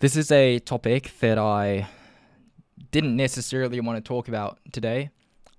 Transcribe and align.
This 0.00 0.16
is 0.16 0.32
a 0.32 0.58
topic 0.60 1.12
that 1.20 1.36
I 1.36 1.86
didn't 2.90 3.16
necessarily 3.16 3.80
want 3.80 4.02
to 4.02 4.08
talk 4.08 4.28
about 4.28 4.58
today. 4.72 5.10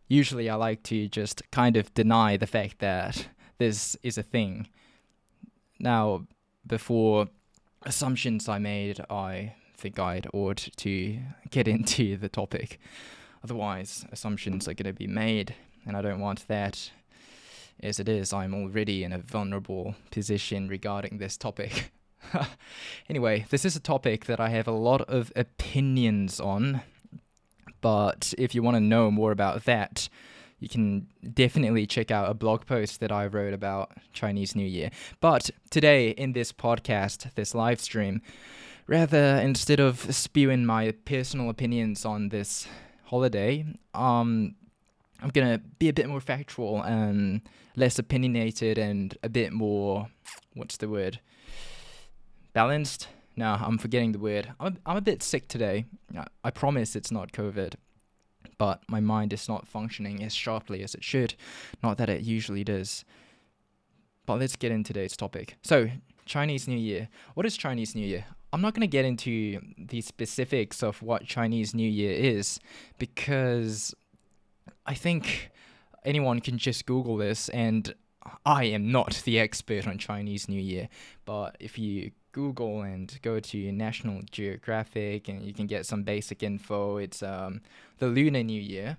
Usually, 0.07 0.49
I 0.49 0.55
like 0.55 0.81
to 0.85 1.07
just 1.07 1.43
kind 1.51 1.77
of 1.77 1.93
deny 1.93 2.37
the 2.37 2.47
fact 2.47 2.79
that 2.79 3.27
this 3.59 3.95
is 4.01 4.17
a 4.17 4.23
thing. 4.23 4.67
Now, 5.79 6.25
before 6.65 7.27
assumptions 7.83 8.49
I 8.49 8.57
made, 8.57 8.99
I 9.11 9.53
think 9.77 9.99
I'd 9.99 10.25
ought 10.33 10.69
to 10.75 11.19
get 11.51 11.67
into 11.75 12.17
the 12.17 12.27
topic. 12.27 12.79
Otherwise, 13.43 14.07
assumptions 14.11 14.67
are 14.67 14.73
going 14.73 14.91
to 14.91 14.93
be 14.93 15.05
made, 15.05 15.53
and 15.85 15.95
I 15.95 16.01
don't 16.01 16.19
want 16.19 16.47
that. 16.47 16.89
As 17.83 17.99
it 17.99 18.09
is, 18.09 18.33
I'm 18.33 18.55
already 18.55 19.03
in 19.03 19.13
a 19.13 19.19
vulnerable 19.19 19.93
position 20.09 20.67
regarding 20.67 21.19
this 21.19 21.37
topic. 21.37 21.91
anyway, 23.09 23.45
this 23.49 23.65
is 23.65 23.75
a 23.75 23.79
topic 23.79 24.25
that 24.25 24.39
I 24.39 24.49
have 24.49 24.67
a 24.67 24.71
lot 24.71 25.01
of 25.01 25.31
opinions 25.35 26.39
on, 26.39 26.81
but 27.81 28.33
if 28.37 28.55
you 28.55 28.61
want 28.61 28.75
to 28.75 28.81
know 28.81 29.11
more 29.11 29.31
about 29.31 29.65
that, 29.65 30.09
you 30.59 30.69
can 30.69 31.07
definitely 31.33 31.87
check 31.87 32.11
out 32.11 32.29
a 32.29 32.35
blog 32.35 32.65
post 32.65 32.99
that 32.99 33.11
I 33.11 33.25
wrote 33.25 33.53
about 33.53 33.91
Chinese 34.13 34.55
New 34.55 34.65
Year. 34.65 34.91
But 35.19 35.49
today, 35.71 36.11
in 36.11 36.33
this 36.33 36.53
podcast, 36.53 37.33
this 37.33 37.55
live 37.55 37.79
stream, 37.79 38.21
rather 38.85 39.37
instead 39.37 39.79
of 39.79 40.13
spewing 40.13 40.65
my 40.65 40.91
personal 41.05 41.49
opinions 41.49 42.05
on 42.05 42.29
this 42.29 42.67
holiday, 43.05 43.65
um, 43.95 44.55
I'm 45.21 45.29
gonna 45.29 45.61
be 45.79 45.89
a 45.89 45.93
bit 45.93 46.07
more 46.07 46.21
factual 46.21 46.83
and 46.83 47.41
less 47.75 47.97
opinionated 47.97 48.77
and 48.77 49.17
a 49.23 49.29
bit 49.29 49.51
more, 49.53 50.09
what's 50.53 50.77
the 50.77 50.89
word? 50.89 51.19
Balanced? 52.53 53.07
No, 53.35 53.57
I'm 53.59 53.77
forgetting 53.77 54.11
the 54.11 54.19
word. 54.19 54.53
I'm, 54.59 54.77
I'm 54.85 54.97
a 54.97 55.01
bit 55.01 55.23
sick 55.23 55.47
today. 55.47 55.85
I 56.43 56.51
promise 56.51 56.95
it's 56.95 57.11
not 57.11 57.31
COVID, 57.31 57.75
but 58.57 58.81
my 58.87 58.99
mind 58.99 59.33
is 59.33 59.47
not 59.47 59.67
functioning 59.67 60.23
as 60.23 60.33
sharply 60.33 60.83
as 60.83 60.93
it 60.93 61.03
should. 61.03 61.35
Not 61.81 61.97
that 61.97 62.09
it 62.09 62.21
usually 62.21 62.63
does. 62.63 63.05
But 64.25 64.39
let's 64.39 64.55
get 64.55 64.71
into 64.71 64.93
today's 64.93 65.15
topic. 65.15 65.55
So, 65.63 65.89
Chinese 66.25 66.67
New 66.67 66.77
Year. 66.77 67.09
What 67.33 67.45
is 67.45 67.57
Chinese 67.57 67.95
New 67.95 68.05
Year? 68.05 68.25
I'm 68.53 68.61
not 68.61 68.73
going 68.73 68.81
to 68.81 68.87
get 68.87 69.05
into 69.05 69.61
the 69.77 70.01
specifics 70.01 70.83
of 70.83 71.01
what 71.01 71.25
Chinese 71.25 71.73
New 71.73 71.89
Year 71.89 72.13
is 72.13 72.59
because 72.97 73.95
I 74.85 74.93
think 74.93 75.51
anyone 76.03 76.41
can 76.41 76.57
just 76.57 76.85
Google 76.85 77.15
this, 77.17 77.49
and 77.49 77.93
I 78.45 78.65
am 78.65 78.91
not 78.91 79.21
the 79.25 79.39
expert 79.39 79.87
on 79.87 79.97
Chinese 79.97 80.49
New 80.49 80.61
Year. 80.61 80.89
But 81.25 81.55
if 81.59 81.79
you 81.79 82.11
Google 82.31 82.81
and 82.81 83.19
go 83.21 83.39
to 83.39 83.71
National 83.71 84.21
Geographic, 84.31 85.27
and 85.27 85.41
you 85.41 85.53
can 85.53 85.67
get 85.67 85.85
some 85.85 86.03
basic 86.03 86.43
info. 86.43 86.97
It's 86.97 87.21
um, 87.23 87.61
the 87.99 88.07
Lunar 88.07 88.43
New 88.43 88.61
Year. 88.61 88.97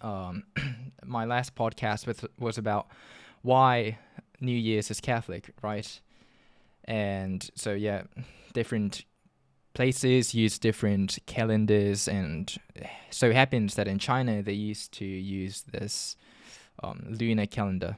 Um, 0.00 0.44
my 1.04 1.24
last 1.24 1.54
podcast 1.54 2.06
with, 2.06 2.24
was 2.38 2.58
about 2.58 2.88
why 3.42 3.98
New 4.40 4.56
Year's 4.56 4.90
is 4.90 5.00
Catholic, 5.00 5.50
right? 5.62 6.00
And 6.84 7.48
so 7.54 7.72
yeah, 7.72 8.02
different 8.52 9.04
places 9.74 10.34
use 10.34 10.58
different 10.58 11.18
calendars, 11.26 12.08
and 12.08 12.54
so 13.10 13.32
happens 13.32 13.74
that 13.76 13.88
in 13.88 13.98
China 13.98 14.42
they 14.42 14.52
used 14.52 14.92
to 14.92 15.04
use 15.04 15.62
this 15.62 16.16
um, 16.82 17.04
lunar 17.08 17.46
calendar. 17.46 17.96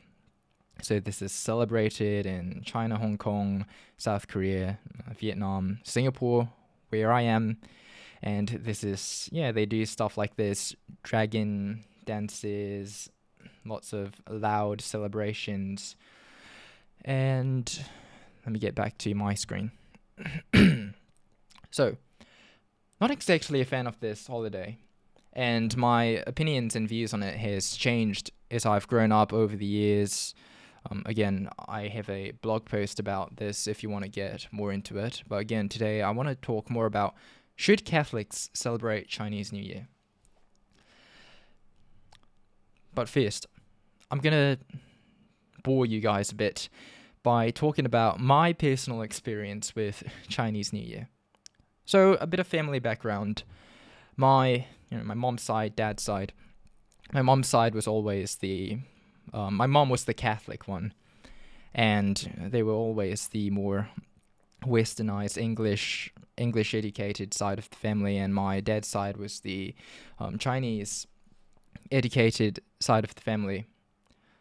So 0.82 1.00
this 1.00 1.22
is 1.22 1.32
celebrated 1.32 2.26
in 2.26 2.62
China, 2.64 2.98
Hong 2.98 3.16
Kong, 3.16 3.66
South 3.96 4.28
Korea, 4.28 4.78
uh, 5.08 5.14
Vietnam, 5.14 5.78
Singapore, 5.82 6.48
where 6.90 7.12
I 7.12 7.22
am. 7.22 7.58
And 8.22 8.48
this 8.48 8.84
is, 8.84 9.28
yeah, 9.32 9.52
they 9.52 9.66
do 9.66 9.84
stuff 9.86 10.16
like 10.16 10.36
this 10.36 10.74
dragon 11.02 11.84
dances, 12.04 13.08
lots 13.64 13.92
of 13.92 14.12
loud 14.28 14.80
celebrations. 14.80 15.96
And 17.04 17.70
let 18.44 18.52
me 18.52 18.58
get 18.58 18.74
back 18.74 18.98
to 18.98 19.14
my 19.14 19.34
screen. 19.34 19.72
so, 21.70 21.96
not 23.00 23.10
exactly 23.10 23.60
a 23.60 23.64
fan 23.64 23.86
of 23.86 24.00
this 24.00 24.26
holiday. 24.26 24.78
And 25.32 25.76
my 25.76 26.22
opinions 26.26 26.76
and 26.76 26.88
views 26.88 27.12
on 27.12 27.22
it 27.22 27.36
has 27.36 27.76
changed 27.76 28.30
as 28.50 28.64
I've 28.64 28.86
grown 28.86 29.12
up 29.12 29.32
over 29.32 29.56
the 29.56 29.66
years. 29.66 30.34
Um, 30.90 31.02
again, 31.06 31.48
I 31.66 31.88
have 31.88 32.08
a 32.10 32.32
blog 32.32 32.66
post 32.66 33.00
about 33.00 33.36
this 33.36 33.66
if 33.66 33.82
you 33.82 33.90
want 33.90 34.04
to 34.04 34.10
get 34.10 34.46
more 34.50 34.72
into 34.72 34.98
it. 34.98 35.22
But 35.26 35.36
again, 35.36 35.68
today 35.68 36.02
I 36.02 36.10
want 36.10 36.28
to 36.28 36.34
talk 36.34 36.70
more 36.70 36.86
about 36.86 37.14
should 37.56 37.84
Catholics 37.84 38.50
celebrate 38.52 39.08
Chinese 39.08 39.52
New 39.52 39.62
Year? 39.62 39.88
But 42.94 43.08
first, 43.08 43.46
I'm 44.10 44.18
going 44.18 44.56
to 44.56 44.64
bore 45.62 45.86
you 45.86 46.00
guys 46.00 46.30
a 46.30 46.34
bit 46.34 46.68
by 47.22 47.50
talking 47.50 47.86
about 47.86 48.20
my 48.20 48.52
personal 48.52 49.02
experience 49.02 49.74
with 49.74 50.02
Chinese 50.28 50.72
New 50.72 50.82
Year. 50.82 51.08
So, 51.86 52.14
a 52.14 52.26
bit 52.26 52.40
of 52.40 52.46
family 52.46 52.78
background. 52.78 53.44
My, 54.16 54.66
you 54.90 54.98
know, 54.98 55.04
my 55.04 55.14
mom's 55.14 55.42
side, 55.42 55.74
dad's 55.74 56.02
side. 56.02 56.32
My 57.12 57.22
mom's 57.22 57.48
side 57.48 57.74
was 57.74 57.86
always 57.86 58.36
the 58.36 58.78
um, 59.34 59.54
my 59.54 59.66
mom 59.66 59.90
was 59.90 60.04
the 60.04 60.14
Catholic 60.14 60.68
one, 60.68 60.94
and 61.74 62.48
they 62.50 62.62
were 62.62 62.72
always 62.72 63.28
the 63.28 63.50
more 63.50 63.88
westernized 64.64 65.36
English 65.36 66.12
English 66.36 66.74
educated 66.74 67.34
side 67.34 67.58
of 67.58 67.68
the 67.68 67.76
family, 67.76 68.16
and 68.16 68.34
my 68.34 68.60
dad's 68.60 68.88
side 68.88 69.16
was 69.16 69.40
the 69.40 69.74
um, 70.18 70.38
Chinese 70.38 71.06
educated 71.90 72.60
side 72.80 73.04
of 73.04 73.14
the 73.14 73.20
family. 73.20 73.66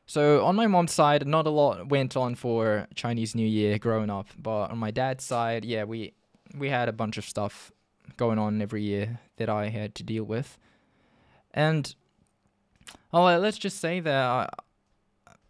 So 0.05 0.43
on 0.45 0.55
my 0.55 0.67
mom's 0.67 0.91
side, 0.91 1.25
not 1.25 1.47
a 1.47 1.49
lot 1.49 1.89
went 1.89 2.15
on 2.15 2.35
for 2.35 2.87
Chinese 2.93 3.35
New 3.35 3.47
Year 3.47 3.79
growing 3.79 4.09
up, 4.09 4.27
but 4.37 4.69
on 4.71 4.77
my 4.77 4.91
dad's 4.91 5.23
side, 5.23 5.65
yeah, 5.65 5.85
we 5.85 6.13
we 6.55 6.69
had 6.69 6.87
a 6.87 6.93
bunch 6.93 7.17
of 7.17 7.25
stuff 7.25 7.71
going 8.15 8.37
on 8.37 8.61
every 8.61 8.83
year 8.83 9.19
that 9.37 9.49
I 9.49 9.69
had 9.69 9.95
to 9.95 10.03
deal 10.03 10.23
with, 10.23 10.59
and 11.51 11.95
oh, 13.11 13.23
let's 13.37 13.57
just 13.57 13.79
say 13.79 13.99
that 13.99 14.53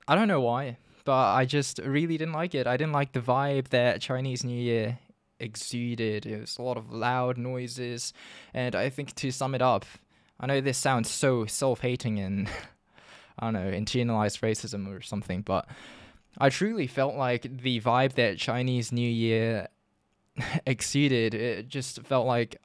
I, 0.07 0.15
don't 0.15 0.27
know 0.27 0.41
why, 0.41 0.77
but 1.05 1.33
I 1.33 1.45
just 1.45 1.79
really 1.79 2.17
didn't 2.17 2.33
like 2.33 2.55
it. 2.55 2.67
I 2.67 2.77
didn't 2.77 2.93
like 2.93 3.13
the 3.13 3.19
vibe 3.19 3.69
that 3.69 4.01
Chinese 4.01 4.43
New 4.43 4.59
Year 4.59 4.99
exuded. 5.39 6.25
It 6.25 6.41
was 6.41 6.57
a 6.57 6.61
lot 6.61 6.77
of 6.77 6.91
loud 6.91 7.37
noises, 7.37 8.13
and 8.53 8.75
I 8.75 8.89
think 8.89 9.15
to 9.15 9.31
sum 9.31 9.55
it 9.55 9.61
up, 9.61 9.85
I 10.39 10.45
know 10.47 10.61
this 10.61 10.77
sounds 10.77 11.09
so 11.09 11.45
self-hating 11.45 12.19
and 12.19 12.49
I 13.39 13.45
don't 13.45 13.53
know 13.53 13.71
internalized 13.71 14.41
racism 14.41 14.87
or 14.87 15.01
something, 15.01 15.41
but 15.41 15.67
I 16.37 16.49
truly 16.49 16.87
felt 16.87 17.15
like 17.15 17.61
the 17.61 17.79
vibe 17.81 18.13
that 18.13 18.37
Chinese 18.37 18.91
New 18.91 19.09
Year 19.09 19.67
exuded. 20.65 21.33
It 21.33 21.67
just 21.67 22.01
felt 22.03 22.27
like 22.27 22.57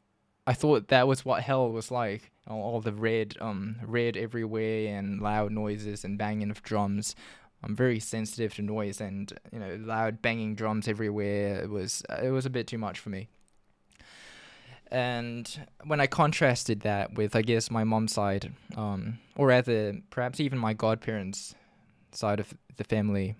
I 0.47 0.55
thought 0.55 0.88
that 0.88 1.06
was 1.06 1.25
what 1.25 1.43
hell 1.43 1.70
was 1.70 1.91
like. 1.91 2.31
All, 2.49 2.81
the 2.81 2.93
red, 2.93 3.37
um, 3.41 3.77
red 3.85 4.17
everywhere 4.17 4.97
and 4.97 5.21
loud 5.21 5.53
noises 5.53 6.05
and 6.05 6.17
banging 6.17 6.51
of 6.51 6.63
drums. 6.63 7.15
I'm 7.63 7.77
very 7.77 8.01
sensitive 8.01 8.55
to 8.55 8.63
noise 8.63 9.01
and 9.01 9.33
you 9.53 9.59
know 9.59 9.79
loud 9.81 10.23
banging 10.23 10.55
drums 10.55 10.89
everywhere. 10.89 11.61
It 11.63 11.69
was 11.69 12.03
it 12.23 12.31
was 12.31 12.47
a 12.47 12.51
bit 12.51 12.67
too 12.67 12.79
much 12.79 12.99
for 13.01 13.11
me. 13.11 13.29
And 14.91 15.67
when 15.85 16.01
I 16.01 16.07
contrasted 16.07 16.81
that 16.81 17.15
with, 17.15 17.37
I 17.37 17.43
guess, 17.43 17.71
my 17.71 17.85
mom's 17.85 18.15
side, 18.15 18.53
um, 18.75 19.19
or 19.37 19.49
rather, 19.49 19.99
perhaps 20.09 20.41
even 20.41 20.59
my 20.59 20.73
godparents' 20.73 21.55
side 22.13 22.41
of 22.41 22.55
the 22.77 22.85
family, 22.85 23.35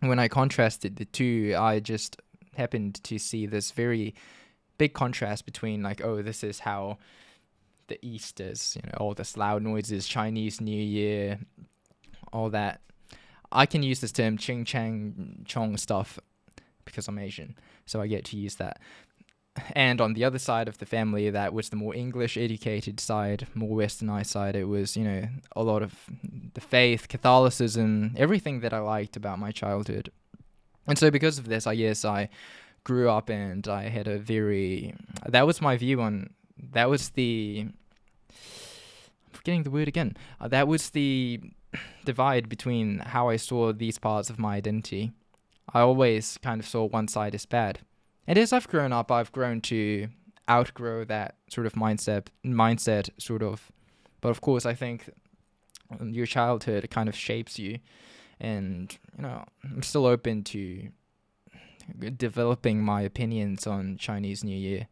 when 0.00 0.18
I 0.18 0.28
contrasted 0.28 0.96
the 0.96 1.06
two, 1.06 1.54
I 1.58 1.80
just 1.80 2.20
happened 2.56 3.02
to 3.04 3.18
see 3.18 3.46
this 3.46 3.70
very 3.70 4.14
big 4.76 4.92
contrast 4.92 5.46
between 5.46 5.82
like, 5.82 6.04
oh, 6.04 6.20
this 6.22 6.44
is 6.44 6.60
how 6.60 6.98
the 7.88 7.98
Easter's, 8.06 8.76
you 8.76 8.82
know, 8.86 8.96
all 8.98 9.14
this 9.14 9.36
loud 9.36 9.62
noises, 9.62 10.06
Chinese 10.06 10.60
New 10.60 10.82
Year, 10.82 11.38
all 12.32 12.50
that. 12.50 12.80
I 13.50 13.66
can 13.66 13.82
use 13.82 14.00
this 14.00 14.12
term 14.12 14.36
ching 14.36 14.64
chang 14.64 15.44
chong 15.46 15.76
stuff 15.76 16.18
because 16.84 17.08
I'm 17.08 17.18
Asian, 17.18 17.56
so 17.86 18.00
I 18.00 18.06
get 18.06 18.24
to 18.26 18.36
use 18.36 18.56
that. 18.56 18.80
And 19.72 20.00
on 20.00 20.12
the 20.12 20.24
other 20.24 20.38
side 20.38 20.68
of 20.68 20.78
the 20.78 20.86
family, 20.86 21.30
that 21.30 21.52
was 21.52 21.70
the 21.70 21.76
more 21.76 21.94
English 21.94 22.36
educated 22.36 23.00
side, 23.00 23.48
more 23.54 23.76
westernized 23.76 24.26
side. 24.26 24.54
It 24.54 24.68
was, 24.68 24.96
you 24.96 25.04
know, 25.04 25.28
a 25.56 25.62
lot 25.62 25.82
of 25.82 25.94
the 26.54 26.60
faith, 26.60 27.08
Catholicism, 27.08 28.14
everything 28.16 28.60
that 28.60 28.72
I 28.72 28.78
liked 28.78 29.16
about 29.16 29.38
my 29.38 29.50
childhood. 29.50 30.12
And 30.86 30.96
so, 30.96 31.10
because 31.10 31.38
of 31.38 31.48
this, 31.48 31.66
I 31.66 31.74
guess 31.74 32.04
I 32.04 32.28
grew 32.84 33.10
up 33.10 33.28
and 33.28 33.66
I 33.68 33.88
had 33.88 34.08
a 34.08 34.18
very 34.18 34.94
that 35.26 35.46
was 35.46 35.60
my 35.60 35.76
view 35.76 36.00
on 36.00 36.30
that 36.72 36.88
was 36.90 37.10
the 37.10 37.66
I'm 37.66 39.32
forgetting 39.32 39.62
the 39.62 39.70
word 39.70 39.88
again. 39.88 40.16
Uh, 40.40 40.48
that 40.48 40.68
was 40.68 40.90
the 40.90 41.40
divide 42.04 42.48
between 42.48 42.98
how 43.00 43.28
I 43.28 43.36
saw 43.36 43.72
these 43.72 43.98
parts 43.98 44.30
of 44.30 44.38
my 44.38 44.56
identity. 44.56 45.12
I 45.72 45.80
always 45.80 46.38
kind 46.42 46.60
of 46.60 46.66
saw 46.66 46.86
one 46.86 47.08
side 47.08 47.34
as 47.34 47.44
bad, 47.44 47.80
And 48.26 48.38
as 48.38 48.54
I've 48.54 48.68
grown 48.68 48.92
up, 48.92 49.12
I've 49.12 49.32
grown 49.32 49.60
to 49.62 50.08
outgrow 50.48 51.04
that 51.04 51.36
sort 51.50 51.66
of 51.66 51.74
mindset 51.74 52.28
mindset 52.44 53.10
sort 53.18 53.42
of 53.42 53.70
but 54.20 54.30
of 54.30 54.40
course 54.40 54.64
i 54.64 54.74
think 54.74 55.10
your 56.02 56.26
childhood 56.26 56.88
kind 56.90 57.08
of 57.08 57.14
shapes 57.14 57.58
you 57.58 57.78
and 58.40 58.98
you 59.16 59.22
know 59.22 59.44
i'm 59.64 59.82
still 59.82 60.06
open 60.06 60.42
to 60.42 60.88
developing 62.16 62.82
my 62.82 63.02
opinions 63.02 63.66
on 63.66 63.96
chinese 63.98 64.42
new 64.42 64.56
year 64.56 64.86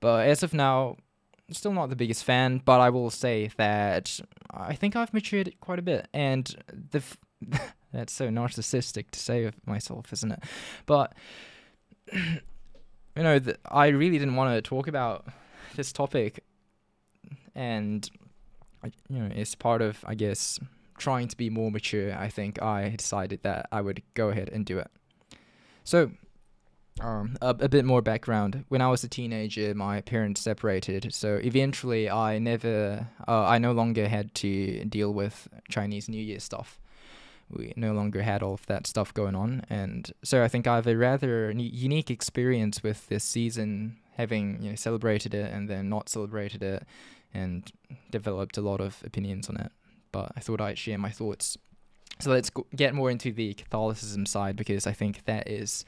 but 0.00 0.26
as 0.26 0.42
of 0.42 0.52
now 0.52 0.96
still 1.50 1.72
not 1.72 1.88
the 1.88 1.96
biggest 1.96 2.24
fan 2.24 2.60
but 2.64 2.80
i 2.80 2.90
will 2.90 3.10
say 3.10 3.50
that 3.56 4.20
i 4.52 4.74
think 4.74 4.94
i've 4.94 5.14
matured 5.14 5.52
quite 5.60 5.78
a 5.78 5.82
bit 5.82 6.06
and 6.12 6.56
the 6.90 6.98
f- 6.98 7.16
that's 7.92 8.12
so 8.12 8.28
narcissistic 8.28 9.10
to 9.10 9.18
say 9.18 9.44
of 9.44 9.54
myself 9.66 10.12
isn't 10.12 10.32
it 10.32 10.42
but 10.84 11.14
you 13.18 13.24
know, 13.24 13.40
I 13.66 13.88
really 13.88 14.16
didn't 14.16 14.36
want 14.36 14.54
to 14.54 14.62
talk 14.62 14.86
about 14.86 15.26
this 15.74 15.92
topic, 15.92 16.44
and 17.54 18.08
you 19.08 19.18
know, 19.18 19.30
it's 19.34 19.56
part 19.56 19.82
of, 19.82 20.04
I 20.06 20.14
guess, 20.14 20.60
trying 20.98 21.26
to 21.26 21.36
be 21.36 21.50
more 21.50 21.72
mature. 21.72 22.16
I 22.16 22.28
think 22.28 22.62
I 22.62 22.90
decided 22.90 23.42
that 23.42 23.66
I 23.72 23.80
would 23.80 24.02
go 24.14 24.28
ahead 24.28 24.50
and 24.50 24.64
do 24.64 24.78
it. 24.78 24.88
So, 25.82 26.12
um, 27.00 27.36
a, 27.40 27.50
a 27.50 27.68
bit 27.68 27.84
more 27.84 28.02
background. 28.02 28.64
When 28.68 28.80
I 28.80 28.88
was 28.88 29.04
a 29.04 29.08
teenager, 29.08 29.74
my 29.74 30.00
parents 30.00 30.40
separated, 30.40 31.14
so 31.14 31.36
eventually 31.36 32.10
I 32.10 32.38
never, 32.38 33.08
uh, 33.26 33.44
I 33.46 33.58
no 33.58 33.72
longer 33.72 34.08
had 34.08 34.34
to 34.36 34.84
deal 34.84 35.12
with 35.12 35.48
Chinese 35.68 36.08
New 36.08 36.22
Year 36.22 36.40
stuff 36.40 36.80
we 37.50 37.72
no 37.76 37.92
longer 37.92 38.22
had 38.22 38.42
all 38.42 38.54
of 38.54 38.66
that 38.66 38.86
stuff 38.86 39.12
going 39.14 39.34
on. 39.34 39.62
And 39.70 40.10
so 40.22 40.42
I 40.42 40.48
think 40.48 40.66
I 40.66 40.76
have 40.76 40.86
a 40.86 40.96
rather 40.96 41.50
unique 41.50 42.10
experience 42.10 42.82
with 42.82 43.08
this 43.08 43.24
season, 43.24 43.96
having 44.16 44.62
you 44.62 44.70
know 44.70 44.76
celebrated 44.76 45.34
it 45.34 45.52
and 45.52 45.68
then 45.68 45.88
not 45.88 46.08
celebrated 46.08 46.62
it, 46.62 46.84
and 47.32 47.70
developed 48.10 48.56
a 48.56 48.60
lot 48.60 48.80
of 48.80 49.02
opinions 49.04 49.48
on 49.48 49.56
it. 49.56 49.72
But 50.12 50.32
I 50.36 50.40
thought 50.40 50.60
I'd 50.60 50.78
share 50.78 50.98
my 50.98 51.10
thoughts. 51.10 51.56
So 52.20 52.30
let's 52.30 52.50
go- 52.50 52.66
get 52.74 52.94
more 52.94 53.10
into 53.10 53.32
the 53.32 53.54
Catholicism 53.54 54.26
side 54.26 54.56
because 54.56 54.86
I 54.86 54.92
think 54.92 55.24
that 55.26 55.48
is 55.48 55.84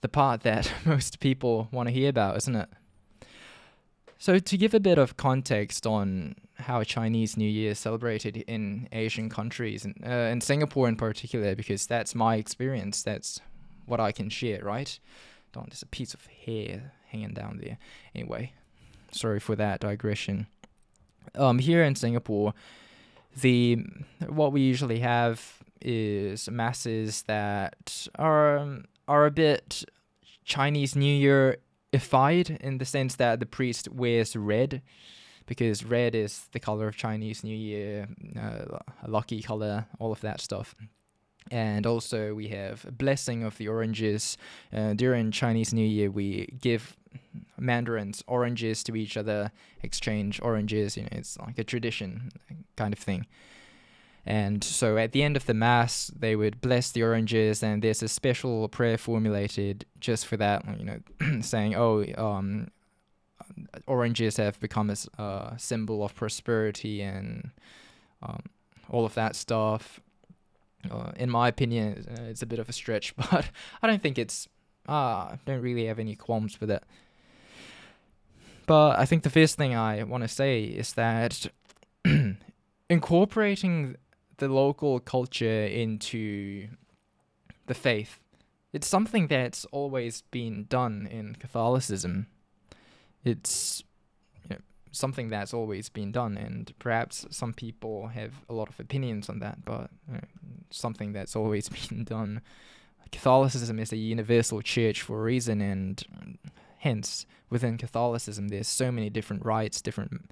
the 0.00 0.08
part 0.08 0.42
that 0.42 0.72
most 0.84 1.20
people 1.20 1.68
want 1.70 1.88
to 1.88 1.92
hear 1.92 2.08
about, 2.08 2.36
isn't 2.36 2.56
it? 2.56 2.68
So, 4.18 4.38
to 4.38 4.56
give 4.58 4.74
a 4.74 4.80
bit 4.80 4.98
of 4.98 5.16
context 5.16 5.86
on 5.86 6.34
how 6.56 6.82
Chinese 6.82 7.38
New 7.38 7.48
Year 7.48 7.70
is 7.70 7.78
celebrated 7.78 8.36
in 8.36 8.86
Asian 8.92 9.30
countries, 9.30 9.86
and 9.86 9.94
uh, 10.06 10.30
in 10.30 10.42
Singapore 10.42 10.88
in 10.88 10.96
particular, 10.96 11.54
because 11.54 11.86
that's 11.86 12.14
my 12.14 12.36
experience, 12.36 13.02
that's 13.02 13.40
what 13.86 13.98
I 13.98 14.12
can 14.12 14.28
share, 14.28 14.62
right? 14.62 14.98
Don't, 15.52 15.70
there's 15.70 15.82
a 15.82 15.86
piece 15.86 16.12
of 16.12 16.26
hair 16.26 16.92
hanging 17.08 17.32
down 17.32 17.60
there. 17.62 17.78
Anyway, 18.14 18.52
sorry 19.10 19.40
for 19.40 19.56
that 19.56 19.80
digression. 19.80 20.46
Um, 21.34 21.58
here 21.58 21.82
in 21.82 21.94
Singapore, 21.94 22.52
the 23.40 23.84
what 24.28 24.52
we 24.52 24.60
usually 24.60 25.00
have 25.00 25.62
is 25.80 26.50
masses 26.50 27.22
that 27.22 28.06
are 28.16 28.80
are 29.10 29.26
a 29.26 29.30
bit 29.30 29.84
Chinese 30.44 30.94
New 30.94 31.12
Year 31.12 31.56
ified 31.92 32.58
in 32.60 32.78
the 32.78 32.84
sense 32.84 33.16
that 33.16 33.40
the 33.40 33.46
priest 33.46 33.88
wears 33.88 34.36
red 34.36 34.82
because 35.46 35.84
red 35.84 36.14
is 36.14 36.48
the 36.52 36.60
color 36.60 36.86
of 36.86 36.96
Chinese 36.96 37.42
New 37.42 37.56
Year, 37.56 38.06
uh, 38.38 38.78
a 39.02 39.08
lucky 39.08 39.42
color, 39.42 39.86
all 39.98 40.12
of 40.12 40.20
that 40.20 40.40
stuff. 40.40 40.76
And 41.50 41.86
also, 41.86 42.34
we 42.34 42.48
have 42.48 42.84
a 42.86 42.92
blessing 42.92 43.42
of 43.42 43.58
the 43.58 43.66
oranges. 43.66 44.38
Uh, 44.72 44.94
during 44.94 45.32
Chinese 45.32 45.74
New 45.74 45.86
Year, 45.86 46.08
we 46.08 46.46
give 46.60 46.96
mandarins 47.58 48.22
oranges 48.28 48.84
to 48.84 48.94
each 48.94 49.16
other, 49.16 49.50
exchange 49.82 50.40
oranges. 50.40 50.96
You 50.96 51.04
know, 51.04 51.08
it's 51.12 51.36
like 51.38 51.58
a 51.58 51.64
tradition 51.64 52.30
kind 52.76 52.92
of 52.92 53.00
thing. 53.00 53.26
And 54.30 54.62
so 54.62 54.96
at 54.96 55.10
the 55.10 55.24
end 55.24 55.36
of 55.36 55.46
the 55.46 55.54
Mass, 55.54 56.08
they 56.16 56.36
would 56.36 56.60
bless 56.60 56.92
the 56.92 57.02
oranges, 57.02 57.64
and 57.64 57.82
there's 57.82 58.00
a 58.00 58.06
special 58.06 58.68
prayer 58.68 58.96
formulated 58.96 59.86
just 59.98 60.24
for 60.24 60.36
that, 60.36 60.64
you 60.78 60.84
know, 60.84 61.00
saying, 61.40 61.74
oh, 61.74 62.04
um, 62.16 62.68
oranges 63.88 64.36
have 64.36 64.60
become 64.60 64.88
a 64.88 65.20
uh, 65.20 65.56
symbol 65.56 66.04
of 66.04 66.14
prosperity 66.14 67.02
and 67.02 67.50
um, 68.22 68.44
all 68.88 69.04
of 69.04 69.14
that 69.14 69.34
stuff. 69.34 69.98
Uh, 70.88 71.10
in 71.16 71.28
my 71.28 71.48
opinion, 71.48 72.06
it's 72.28 72.42
a 72.42 72.46
bit 72.46 72.60
of 72.60 72.68
a 72.68 72.72
stretch, 72.72 73.16
but 73.32 73.50
I 73.82 73.88
don't 73.88 74.00
think 74.00 74.16
it's. 74.16 74.46
Uh, 74.88 74.92
I 75.34 75.38
don't 75.44 75.60
really 75.60 75.86
have 75.86 75.98
any 75.98 76.14
qualms 76.14 76.60
with 76.60 76.70
it. 76.70 76.84
But 78.66 78.96
I 78.96 79.06
think 79.06 79.24
the 79.24 79.30
first 79.30 79.56
thing 79.56 79.74
I 79.74 80.04
want 80.04 80.22
to 80.22 80.28
say 80.28 80.62
is 80.62 80.92
that 80.92 81.48
incorporating 82.88 83.96
the 84.40 84.48
local 84.48 84.98
culture 84.98 85.64
into 85.64 86.68
the 87.66 87.74
faith. 87.74 88.18
It's 88.72 88.88
something 88.88 89.28
that's 89.28 89.64
always 89.66 90.22
been 90.30 90.64
done 90.68 91.08
in 91.10 91.36
Catholicism. 91.36 92.26
It's 93.24 93.84
you 94.42 94.50
know, 94.50 94.60
something 94.90 95.28
that's 95.28 95.54
always 95.54 95.88
been 95.88 96.10
done, 96.10 96.36
and 96.36 96.72
perhaps 96.78 97.26
some 97.30 97.52
people 97.52 98.08
have 98.08 98.32
a 98.48 98.54
lot 98.54 98.68
of 98.68 98.80
opinions 98.80 99.28
on 99.28 99.38
that, 99.40 99.64
but 99.64 99.90
you 100.08 100.14
know, 100.14 100.20
something 100.70 101.12
that's 101.12 101.36
always 101.36 101.68
been 101.88 102.04
done. 102.04 102.40
Catholicism 103.12 103.78
is 103.78 103.92
a 103.92 103.96
universal 103.96 104.62
church 104.62 105.02
for 105.02 105.20
a 105.20 105.22
reason, 105.22 105.60
and 105.60 106.04
hence 106.78 107.26
within 107.50 107.76
Catholicism, 107.76 108.48
there's 108.48 108.68
so 108.68 108.90
many 108.90 109.10
different 109.10 109.44
rites, 109.44 109.82
different 109.82 110.30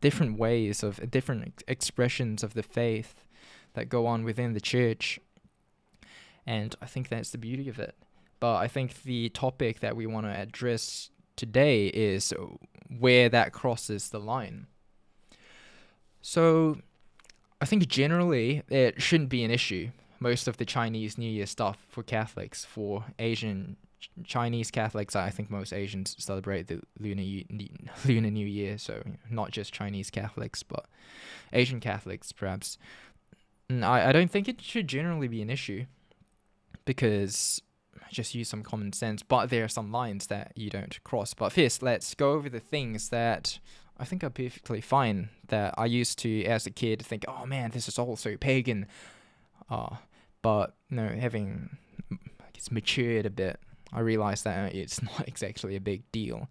different 0.00 0.38
ways 0.38 0.82
of 0.82 1.10
different 1.10 1.44
ex- 1.46 1.64
expressions 1.68 2.42
of 2.42 2.54
the 2.54 2.62
faith 2.62 3.24
that 3.74 3.88
go 3.88 4.06
on 4.06 4.24
within 4.24 4.52
the 4.52 4.60
church. 4.60 5.20
And 6.46 6.74
I 6.80 6.86
think 6.86 7.08
that's 7.08 7.30
the 7.30 7.38
beauty 7.38 7.68
of 7.68 7.78
it. 7.78 7.94
But 8.40 8.56
I 8.56 8.68
think 8.68 9.02
the 9.02 9.28
topic 9.28 9.80
that 9.80 9.96
we 9.96 10.06
want 10.06 10.26
to 10.26 10.32
address 10.32 11.10
today 11.36 11.86
is 11.88 12.32
where 12.98 13.28
that 13.28 13.52
crosses 13.52 14.08
the 14.08 14.20
line. 14.20 14.66
So 16.22 16.78
I 17.60 17.66
think 17.66 17.86
generally 17.88 18.62
it 18.68 19.00
shouldn't 19.00 19.28
be 19.28 19.44
an 19.44 19.50
issue. 19.50 19.90
Most 20.18 20.48
of 20.48 20.56
the 20.56 20.64
Chinese 20.64 21.16
New 21.16 21.30
Year 21.30 21.46
stuff 21.46 21.78
for 21.88 22.02
Catholics, 22.02 22.64
for 22.64 23.04
Asian 23.18 23.76
Chinese 24.24 24.70
Catholics, 24.70 25.16
I 25.16 25.30
think 25.30 25.50
most 25.50 25.72
Asians 25.72 26.16
celebrate 26.18 26.68
the 26.68 26.80
Lunar 26.98 27.22
Lunar 28.04 28.30
New 28.30 28.46
Year, 28.46 28.78
so 28.78 29.02
not 29.30 29.50
just 29.50 29.72
Chinese 29.72 30.10
Catholics, 30.10 30.62
but 30.62 30.86
Asian 31.52 31.80
Catholics 31.80 32.32
perhaps. 32.32 32.78
And 33.68 33.84
I, 33.84 34.08
I 34.08 34.12
don't 34.12 34.30
think 34.30 34.48
it 34.48 34.60
should 34.60 34.88
generally 34.88 35.28
be 35.28 35.42
an 35.42 35.50
issue 35.50 35.86
because 36.84 37.62
just 38.10 38.34
use 38.34 38.48
some 38.48 38.62
common 38.62 38.92
sense, 38.92 39.22
but 39.22 39.50
there 39.50 39.64
are 39.64 39.68
some 39.68 39.92
lines 39.92 40.26
that 40.26 40.52
you 40.56 40.70
don't 40.70 41.02
cross. 41.04 41.34
But 41.34 41.52
first, 41.52 41.82
let's 41.82 42.14
go 42.14 42.32
over 42.32 42.48
the 42.48 42.60
things 42.60 43.10
that 43.10 43.58
I 43.98 44.04
think 44.04 44.24
are 44.24 44.30
perfectly 44.30 44.80
fine 44.80 45.30
that 45.48 45.74
I 45.76 45.86
used 45.86 46.18
to, 46.20 46.44
as 46.44 46.66
a 46.66 46.70
kid, 46.70 47.04
think, 47.04 47.24
oh 47.28 47.46
man, 47.46 47.70
this 47.70 47.88
is 47.88 47.98
all 47.98 48.16
so 48.16 48.36
pagan. 48.36 48.86
Uh, 49.68 49.96
but 50.42 50.74
you 50.88 50.96
know, 50.96 51.08
having 51.08 51.76
I 52.10 52.46
guess 52.52 52.70
matured 52.70 53.26
a 53.26 53.30
bit, 53.30 53.60
I 53.92 54.00
realized 54.00 54.44
that 54.44 54.74
it's 54.74 55.02
not 55.10 55.26
exactly 55.26 55.76
a 55.76 55.80
big 55.80 56.10
deal. 56.12 56.48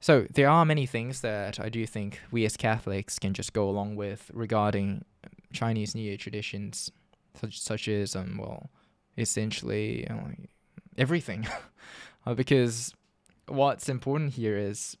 So 0.00 0.26
there 0.32 0.48
are 0.48 0.64
many 0.64 0.86
things 0.86 1.22
that 1.22 1.58
I 1.58 1.68
do 1.68 1.86
think 1.86 2.20
we 2.30 2.44
as 2.44 2.56
Catholics 2.56 3.18
can 3.18 3.34
just 3.34 3.52
go 3.52 3.68
along 3.68 3.96
with 3.96 4.30
regarding 4.32 5.04
Chinese 5.52 5.94
New 5.94 6.02
Year 6.02 6.16
traditions, 6.16 6.90
such 7.40 7.60
such 7.60 7.88
as 7.88 8.14
um 8.14 8.38
well, 8.38 8.70
essentially 9.16 10.06
know, 10.08 10.30
everything, 10.98 11.46
uh, 12.26 12.34
because 12.34 12.94
what's 13.48 13.88
important 13.88 14.34
here 14.34 14.56
is 14.56 14.96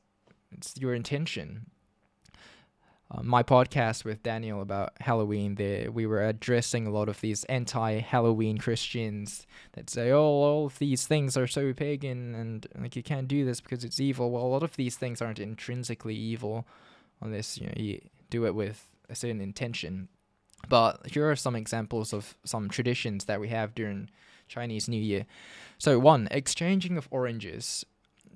it's 0.50 0.76
your 0.78 0.94
intention 0.94 1.66
uh, 3.10 3.22
my 3.22 3.42
podcast 3.42 4.04
with 4.04 4.22
Daniel 4.22 4.60
about 4.60 4.92
Halloween, 5.00 5.54
there 5.54 5.92
we 5.92 6.06
were 6.06 6.26
addressing 6.26 6.86
a 6.86 6.90
lot 6.90 7.08
of 7.08 7.20
these 7.20 7.44
anti-Halloween 7.44 8.58
Christians 8.58 9.46
that 9.72 9.88
say, 9.88 10.10
"Oh, 10.10 10.22
all 10.22 10.66
of 10.66 10.78
these 10.78 11.06
things 11.06 11.36
are 11.36 11.46
so 11.46 11.72
pagan, 11.72 12.34
and 12.34 12.66
like 12.76 12.96
you 12.96 13.04
can't 13.04 13.28
do 13.28 13.44
this 13.44 13.60
because 13.60 13.84
it's 13.84 14.00
evil." 14.00 14.32
Well, 14.32 14.42
a 14.42 14.46
lot 14.46 14.64
of 14.64 14.74
these 14.74 14.96
things 14.96 15.22
aren't 15.22 15.38
intrinsically 15.38 16.16
evil, 16.16 16.66
unless 17.20 17.58
you 17.58 17.66
know 17.66 17.74
you 17.76 18.00
do 18.28 18.44
it 18.44 18.56
with 18.56 18.88
a 19.08 19.14
certain 19.14 19.40
intention. 19.40 20.08
But 20.68 21.06
here 21.06 21.30
are 21.30 21.36
some 21.36 21.54
examples 21.54 22.12
of 22.12 22.34
some 22.44 22.68
traditions 22.68 23.26
that 23.26 23.40
we 23.40 23.48
have 23.50 23.72
during 23.72 24.10
Chinese 24.48 24.88
New 24.88 25.00
Year. 25.00 25.26
So 25.78 26.00
one, 26.00 26.26
exchanging 26.32 26.96
of 26.96 27.06
oranges. 27.12 27.86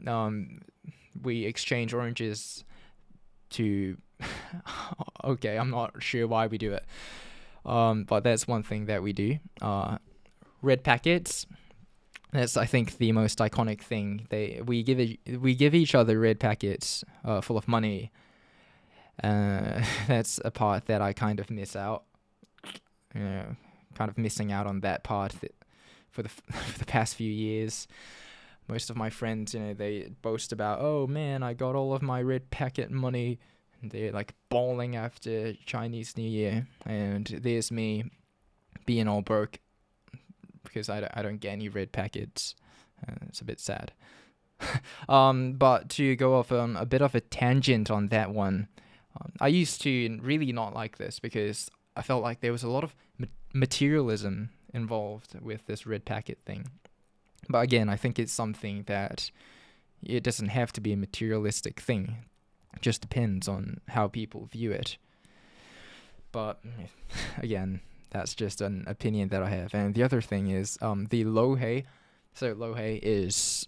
Um, 0.07 0.61
we 1.21 1.45
exchange 1.45 1.93
oranges 1.93 2.65
to 3.51 3.97
okay, 5.25 5.59
I'm 5.59 5.71
not 5.71 6.03
sure 6.03 6.27
why 6.27 6.47
we 6.47 6.59
do 6.59 6.73
it. 6.73 6.85
Um, 7.65 8.05
but 8.05 8.25
that's 8.25 8.49
one 8.49 8.63
thing 8.63 8.87
that 8.87 9.03
we 9.03 9.13
do. 9.13 9.39
Uh, 9.61 9.99
red 10.63 10.83
packets. 10.83 11.47
That's 12.33 12.57
I 12.57 12.67
think 12.67 12.99
the 12.99 13.13
most 13.13 13.39
iconic 13.39 13.81
thing. 13.81 14.27
They 14.31 14.61
we 14.65 14.83
give 14.83 15.01
it, 15.01 15.41
we 15.41 15.55
give 15.55 15.75
each 15.75 15.95
other 15.95 16.19
red 16.19 16.39
packets 16.39 17.05
uh, 17.25 17.41
full 17.41 17.59
of 17.59 17.67
money. 17.69 18.13
Uh, 19.23 19.83
that's 20.07 20.41
a 20.45 20.51
part 20.51 20.87
that 20.87 21.03
I 21.03 21.13
kind 21.13 21.41
of 21.41 21.51
miss 21.51 21.75
out. 21.77 22.05
You 23.15 23.23
know, 23.23 23.57
kind 23.95 24.09
of 24.09 24.17
missing 24.17 24.53
out 24.53 24.67
on 24.67 24.81
that 24.81 25.03
part 25.03 25.33
that 25.41 25.55
for 26.11 26.23
the 26.23 26.29
for 26.53 26.79
the 26.79 26.87
past 26.87 27.17
few 27.17 27.31
years. 27.31 27.89
Most 28.69 28.91
of 28.91 28.97
my 28.97 29.11
friends, 29.11 29.55
you 29.55 29.61
know, 29.61 29.75
they 29.75 30.11
boast 30.23 30.53
about, 30.53 30.81
"Oh 30.81 31.07
man, 31.07 31.43
I 31.43 31.55
got 31.55 31.75
all 31.75 31.93
of 31.93 32.03
my 32.03 32.23
red 32.23 32.51
packet 32.51 32.91
money." 32.91 33.39
And 33.81 33.91
they're 33.91 34.13
like 34.13 34.35
bawling 34.49 34.95
after 34.95 35.55
Chinese 35.65 36.17
New 36.17 36.29
Year, 36.29 36.67
and 36.85 37.27
there's 37.27 37.73
me 37.73 38.05
being 38.87 39.09
all 39.09 39.23
broke 39.23 39.59
because 40.65 40.89
I 40.89 41.01
don't, 41.01 41.13
I 41.15 41.23
don't 41.23 41.39
get 41.39 41.53
any 41.53 41.69
red 41.69 41.93
packets. 41.93 42.55
Uh, 43.07 43.15
it's 43.29 43.41
a 43.41 43.45
bit 43.45 43.61
sad. 43.61 43.93
um, 45.09 45.53
but 45.53 45.89
to 45.91 46.17
go 46.17 46.35
off 46.35 46.53
on 46.53 46.77
a 46.77 46.87
bit 46.87 47.03
of 47.03 47.15
a 47.15 47.21
tangent 47.21 47.91
on 47.91 48.09
that 48.09 48.31
one, 48.31 48.69
um, 49.21 49.33
I 49.41 49.49
used 49.49 49.81
to 49.83 50.19
really 50.23 50.53
not 50.53 50.75
like 50.75 50.99
this 50.99 51.19
because 51.19 51.71
I 51.97 52.03
felt 52.03 52.23
like 52.23 52.41
there 52.41 52.53
was 52.53 52.63
a 52.63 52.69
lot 52.71 52.85
of 52.85 52.95
ma- 53.19 53.27
materialism 53.53 54.51
involved 54.73 55.39
with 55.41 55.67
this 55.67 55.87
red 55.87 56.05
packet 56.05 56.39
thing. 56.45 56.67
But 57.49 57.61
again, 57.61 57.89
I 57.89 57.97
think 57.97 58.19
it's 58.19 58.33
something 58.33 58.85
that 58.87 59.31
it 60.03 60.23
doesn't 60.23 60.49
have 60.49 60.73
to 60.73 60.81
be 60.81 60.93
a 60.93 60.97
materialistic 60.97 61.81
thing. 61.81 62.17
It 62.75 62.83
just 62.83 63.01
depends 63.01 63.49
on 63.49 63.81
how 63.89 64.09
people 64.09 64.47
view 64.47 64.71
it. 64.73 64.97
But 66.33 66.61
again, 67.39 67.81
that's 68.11 68.35
just 68.35 68.61
an 68.61 68.85
opinion 68.87 69.29
that 69.29 69.43
I 69.43 69.51
have. 69.51 69.75
And 69.75 69.95
the 69.95 70.03
other 70.03 70.21
thing 70.21 70.49
is 70.51 70.79
um, 70.81 71.07
the 71.11 71.25
Lohei. 71.25 71.85
So 72.35 72.55
Lohei 72.55 72.99
is 73.03 73.67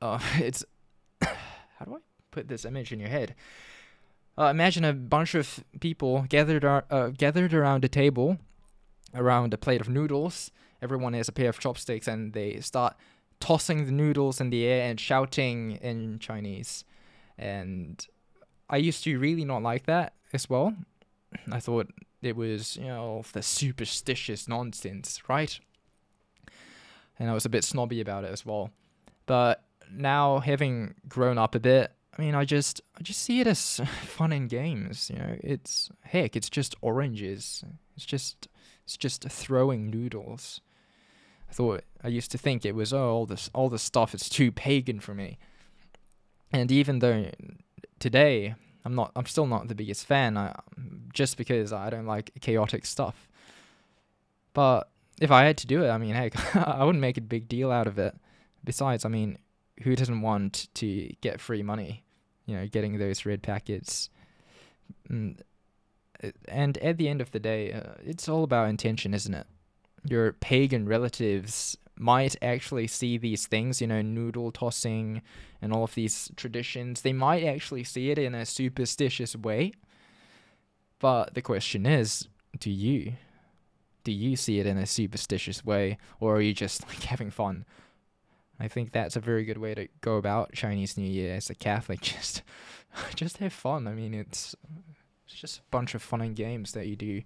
uh, 0.00 0.18
it's 0.38 0.64
how 1.22 1.84
do 1.84 1.94
I 1.94 1.98
put 2.30 2.48
this 2.48 2.64
image 2.64 2.92
in 2.92 3.00
your 3.00 3.08
head? 3.08 3.34
Uh, 4.36 4.44
imagine 4.44 4.84
a 4.84 4.92
bunch 4.92 5.34
of 5.34 5.62
people 5.80 6.24
gathered 6.28 6.64
ar- 6.64 6.84
uh, 6.90 7.08
gathered 7.08 7.52
around 7.52 7.84
a 7.84 7.88
table, 7.88 8.38
around 9.14 9.52
a 9.52 9.58
plate 9.58 9.80
of 9.80 9.88
noodles. 9.88 10.50
Everyone 10.82 11.12
has 11.14 11.28
a 11.28 11.32
pair 11.32 11.48
of 11.48 11.58
chopsticks, 11.58 12.08
and 12.08 12.32
they 12.32 12.60
start 12.60 12.96
tossing 13.40 13.86
the 13.86 13.92
noodles 13.92 14.40
in 14.40 14.50
the 14.50 14.64
air 14.64 14.88
and 14.88 15.00
shouting 15.00 15.72
in 15.82 16.18
Chinese. 16.18 16.84
And 17.38 18.04
I 18.68 18.76
used 18.76 19.04
to 19.04 19.18
really 19.18 19.44
not 19.44 19.62
like 19.62 19.86
that 19.86 20.14
as 20.32 20.48
well. 20.50 20.74
I 21.50 21.60
thought 21.60 21.88
it 22.20 22.36
was, 22.36 22.76
you 22.76 22.86
know, 22.86 23.22
the 23.32 23.42
superstitious 23.42 24.48
nonsense, 24.48 25.22
right? 25.28 25.58
And 27.18 27.30
I 27.30 27.34
was 27.34 27.44
a 27.44 27.50
bit 27.50 27.64
snobby 27.64 28.00
about 28.00 28.24
it 28.24 28.30
as 28.30 28.46
well. 28.46 28.70
But 29.26 29.64
now 29.90 30.38
having 30.38 30.94
grown 31.08 31.38
up 31.38 31.54
a 31.54 31.60
bit, 31.60 31.92
I 32.16 32.22
mean, 32.22 32.34
I 32.34 32.44
just 32.44 32.80
I 32.98 33.02
just 33.02 33.20
see 33.20 33.40
it 33.40 33.46
as 33.46 33.80
fun 34.04 34.32
and 34.32 34.48
games. 34.48 35.10
You 35.12 35.18
know, 35.18 35.36
it's 35.42 35.90
heck, 36.02 36.36
it's 36.36 36.50
just 36.50 36.74
oranges. 36.80 37.64
It's 37.96 38.04
just 38.04 38.48
it's 38.84 38.96
just 38.96 39.24
throwing 39.24 39.90
noodles. 39.90 40.60
I 41.52 41.54
thought 41.54 41.84
I 42.02 42.08
used 42.08 42.30
to 42.30 42.38
think 42.38 42.64
it 42.64 42.74
was 42.74 42.94
oh 42.94 43.10
all 43.10 43.26
this 43.26 43.50
all 43.52 43.68
this 43.68 43.82
stuff 43.82 44.14
is 44.14 44.30
too 44.30 44.50
pagan 44.50 45.00
for 45.00 45.14
me. 45.14 45.36
And 46.50 46.72
even 46.72 47.00
though 47.00 47.26
today 47.98 48.54
I'm 48.86 48.94
not 48.94 49.12
I'm 49.14 49.26
still 49.26 49.46
not 49.46 49.68
the 49.68 49.74
biggest 49.74 50.06
fan, 50.06 50.38
I, 50.38 50.58
just 51.12 51.36
because 51.36 51.70
I 51.70 51.90
don't 51.90 52.06
like 52.06 52.32
chaotic 52.40 52.86
stuff. 52.86 53.28
But 54.54 54.88
if 55.20 55.30
I 55.30 55.44
had 55.44 55.58
to 55.58 55.66
do 55.66 55.84
it, 55.84 55.90
I 55.90 55.98
mean, 55.98 56.14
heck, 56.14 56.56
I 56.56 56.84
wouldn't 56.84 57.02
make 57.02 57.18
a 57.18 57.20
big 57.22 57.48
deal 57.48 57.70
out 57.70 57.86
of 57.86 57.98
it. 57.98 58.16
Besides, 58.64 59.04
I 59.04 59.10
mean, 59.10 59.36
who 59.82 59.94
doesn't 59.94 60.22
want 60.22 60.68
to 60.76 61.12
get 61.20 61.38
free 61.38 61.62
money? 61.62 62.02
You 62.46 62.56
know, 62.56 62.66
getting 62.66 62.98
those 62.98 63.26
red 63.26 63.42
packets. 63.42 64.08
Mm, 65.10 65.38
and 66.48 66.78
at 66.78 66.96
the 66.96 67.08
end 67.08 67.20
of 67.20 67.30
the 67.30 67.40
day, 67.40 67.72
uh, 67.72 67.92
it's 68.02 68.26
all 68.26 68.42
about 68.42 68.70
intention, 68.70 69.12
isn't 69.12 69.34
it? 69.34 69.46
Your 70.08 70.32
pagan 70.32 70.86
relatives 70.86 71.76
might 71.96 72.36
actually 72.42 72.86
see 72.86 73.18
these 73.18 73.46
things, 73.46 73.80
you 73.80 73.86
know, 73.86 74.02
noodle 74.02 74.50
tossing 74.50 75.22
and 75.60 75.72
all 75.72 75.84
of 75.84 75.94
these 75.94 76.30
traditions. 76.36 77.02
They 77.02 77.12
might 77.12 77.44
actually 77.44 77.84
see 77.84 78.10
it 78.10 78.18
in 78.18 78.34
a 78.34 78.44
superstitious 78.44 79.36
way. 79.36 79.72
But 80.98 81.34
the 81.34 81.42
question 81.42 81.86
is, 81.86 82.28
do 82.58 82.70
you? 82.70 83.14
Do 84.04 84.12
you 84.12 84.36
see 84.36 84.58
it 84.58 84.66
in 84.66 84.78
a 84.78 84.86
superstitious 84.86 85.64
way, 85.64 85.98
or 86.18 86.36
are 86.36 86.40
you 86.40 86.52
just 86.52 86.86
like 86.88 87.02
having 87.04 87.30
fun? 87.30 87.64
I 88.58 88.68
think 88.68 88.92
that's 88.92 89.16
a 89.16 89.20
very 89.20 89.44
good 89.44 89.58
way 89.58 89.74
to 89.74 89.88
go 90.00 90.16
about 90.16 90.52
Chinese 90.52 90.96
New 90.96 91.08
Year 91.08 91.34
as 91.34 91.50
a 91.50 91.54
Catholic. 91.54 92.00
Just, 92.12 92.42
just 93.14 93.38
have 93.38 93.54
fun. 93.54 93.88
I 93.88 93.94
mean, 93.94 94.12
it's 94.12 94.54
it's 95.26 95.40
just 95.40 95.58
a 95.60 95.62
bunch 95.70 95.94
of 95.94 96.02
fun 96.02 96.20
and 96.20 96.36
games 96.36 96.72
that 96.72 96.86
you 96.86 96.94
do. 96.94 97.22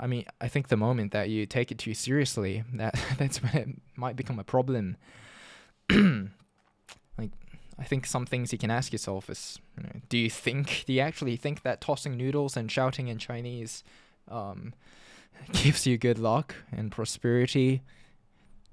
I 0.00 0.06
mean, 0.06 0.24
I 0.40 0.48
think 0.48 0.68
the 0.68 0.76
moment 0.76 1.12
that 1.12 1.28
you 1.28 1.44
take 1.44 1.70
it 1.70 1.78
too 1.78 1.94
seriously, 1.94 2.64
that 2.74 2.98
that's 3.18 3.42
when 3.42 3.56
it 3.56 3.68
might 3.96 4.16
become 4.16 4.38
a 4.38 4.44
problem. 4.44 4.96
like, 5.90 7.30
I 7.78 7.84
think 7.84 8.06
some 8.06 8.26
things 8.26 8.52
you 8.52 8.58
can 8.58 8.70
ask 8.70 8.92
yourself 8.92 9.28
is, 9.28 9.58
you 9.76 9.84
know, 9.84 10.00
do 10.08 10.18
you 10.18 10.30
think, 10.30 10.84
do 10.86 10.92
you 10.94 11.00
actually 11.00 11.36
think 11.36 11.62
that 11.62 11.80
tossing 11.80 12.16
noodles 12.16 12.56
and 12.56 12.72
shouting 12.72 13.08
in 13.08 13.18
Chinese, 13.18 13.84
um, 14.28 14.72
gives 15.52 15.86
you 15.86 15.98
good 15.98 16.18
luck 16.18 16.54
and 16.72 16.90
prosperity? 16.90 17.82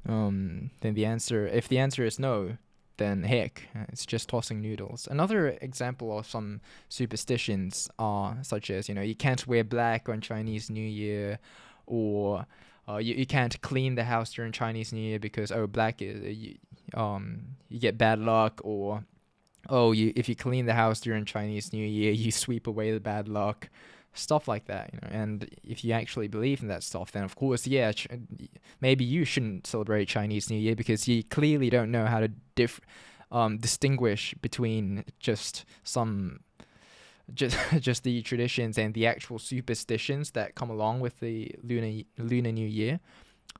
Um, 0.08 0.72
then 0.80 0.94
the 0.94 1.06
answer, 1.06 1.46
if 1.46 1.68
the 1.68 1.78
answer 1.78 2.06
is 2.06 2.18
no, 2.18 2.58
then 2.98 3.24
heck, 3.24 3.64
it's 3.90 4.06
just 4.06 4.30
tossing 4.30 4.62
noodles. 4.62 5.08
Another 5.10 5.50
example 5.62 6.18
of 6.18 6.28
some 6.28 6.62
superstitions 6.90 7.90
are 7.98 8.38
such 8.42 8.70
as, 8.70 8.90
you 8.90 8.96
know, 8.96 9.02
you 9.02 9.16
can't 9.16 9.46
wear 9.48 9.64
black 9.64 10.10
on 10.10 10.22
Chinese 10.22 10.70
New 10.70 10.88
Year, 10.88 11.40
or 11.86 12.46
uh, 12.88 12.98
you, 12.98 13.16
you 13.16 13.26
can't 13.26 13.60
clean 13.62 13.96
the 13.96 14.04
house 14.04 14.34
during 14.34 14.52
Chinese 14.52 14.94
New 14.94 15.02
Year 15.02 15.20
because, 15.20 15.52
oh, 15.52 15.68
black 15.68 16.02
is, 16.02 16.24
uh, 16.24 16.28
you, 16.28 16.56
um, 16.94 17.42
you 17.70 17.80
get 17.80 17.98
bad 17.98 18.20
luck, 18.20 18.62
or, 18.64 19.04
oh, 19.70 19.92
you 19.92 20.14
if 20.16 20.28
you 20.30 20.36
clean 20.36 20.66
the 20.66 20.74
house 20.74 21.00
during 21.00 21.26
Chinese 21.26 21.74
New 21.74 21.86
Year, 21.86 22.12
you 22.24 22.32
sweep 22.32 22.68
away 22.68 22.92
the 22.92 23.00
bad 23.00 23.28
luck 23.28 23.70
stuff 24.14 24.48
like 24.48 24.66
that 24.66 24.90
you 24.92 25.00
know 25.02 25.10
and 25.12 25.48
if 25.64 25.84
you 25.84 25.94
actually 25.94 26.28
believe 26.28 26.62
in 26.62 26.68
that 26.68 26.82
stuff 26.82 27.12
then 27.12 27.24
of 27.24 27.36
course 27.36 27.68
yeah 27.68 27.92
ch- 27.92 28.08
maybe 28.82 29.04
you 29.04 29.24
shouldn't 29.24 29.68
celebrate 29.68 30.06
chinese 30.06 30.50
new 30.50 30.58
year 30.58 30.76
because 30.76 31.08
you 31.08 31.24
clearly 31.24 31.70
don't 31.70 31.92
know 31.92 32.06
how 32.06 32.20
to 32.20 32.30
dif- 32.56 32.82
um, 33.32 33.58
distinguish 33.58 34.34
between 34.42 35.04
just 35.20 35.66
some 35.84 36.40
just 37.34 37.58
just 37.80 38.04
the 38.04 38.22
traditions 38.22 38.78
and 38.78 38.94
the 38.94 39.06
actual 39.06 39.40
superstitions 39.40 40.32
that 40.32 40.56
come 40.56 40.70
along 40.70 41.00
with 41.00 41.20
the 41.20 41.52
lunar 41.64 42.04
lunar 42.18 42.52
new 42.52 42.68
year. 42.68 43.00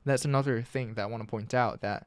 That's 0.04 0.24
another 0.24 0.62
thing 0.62 0.94
that 0.94 1.02
i 1.02 1.06
want 1.06 1.22
to 1.22 1.28
point 1.28 1.54
out 1.54 1.80
that 1.80 2.06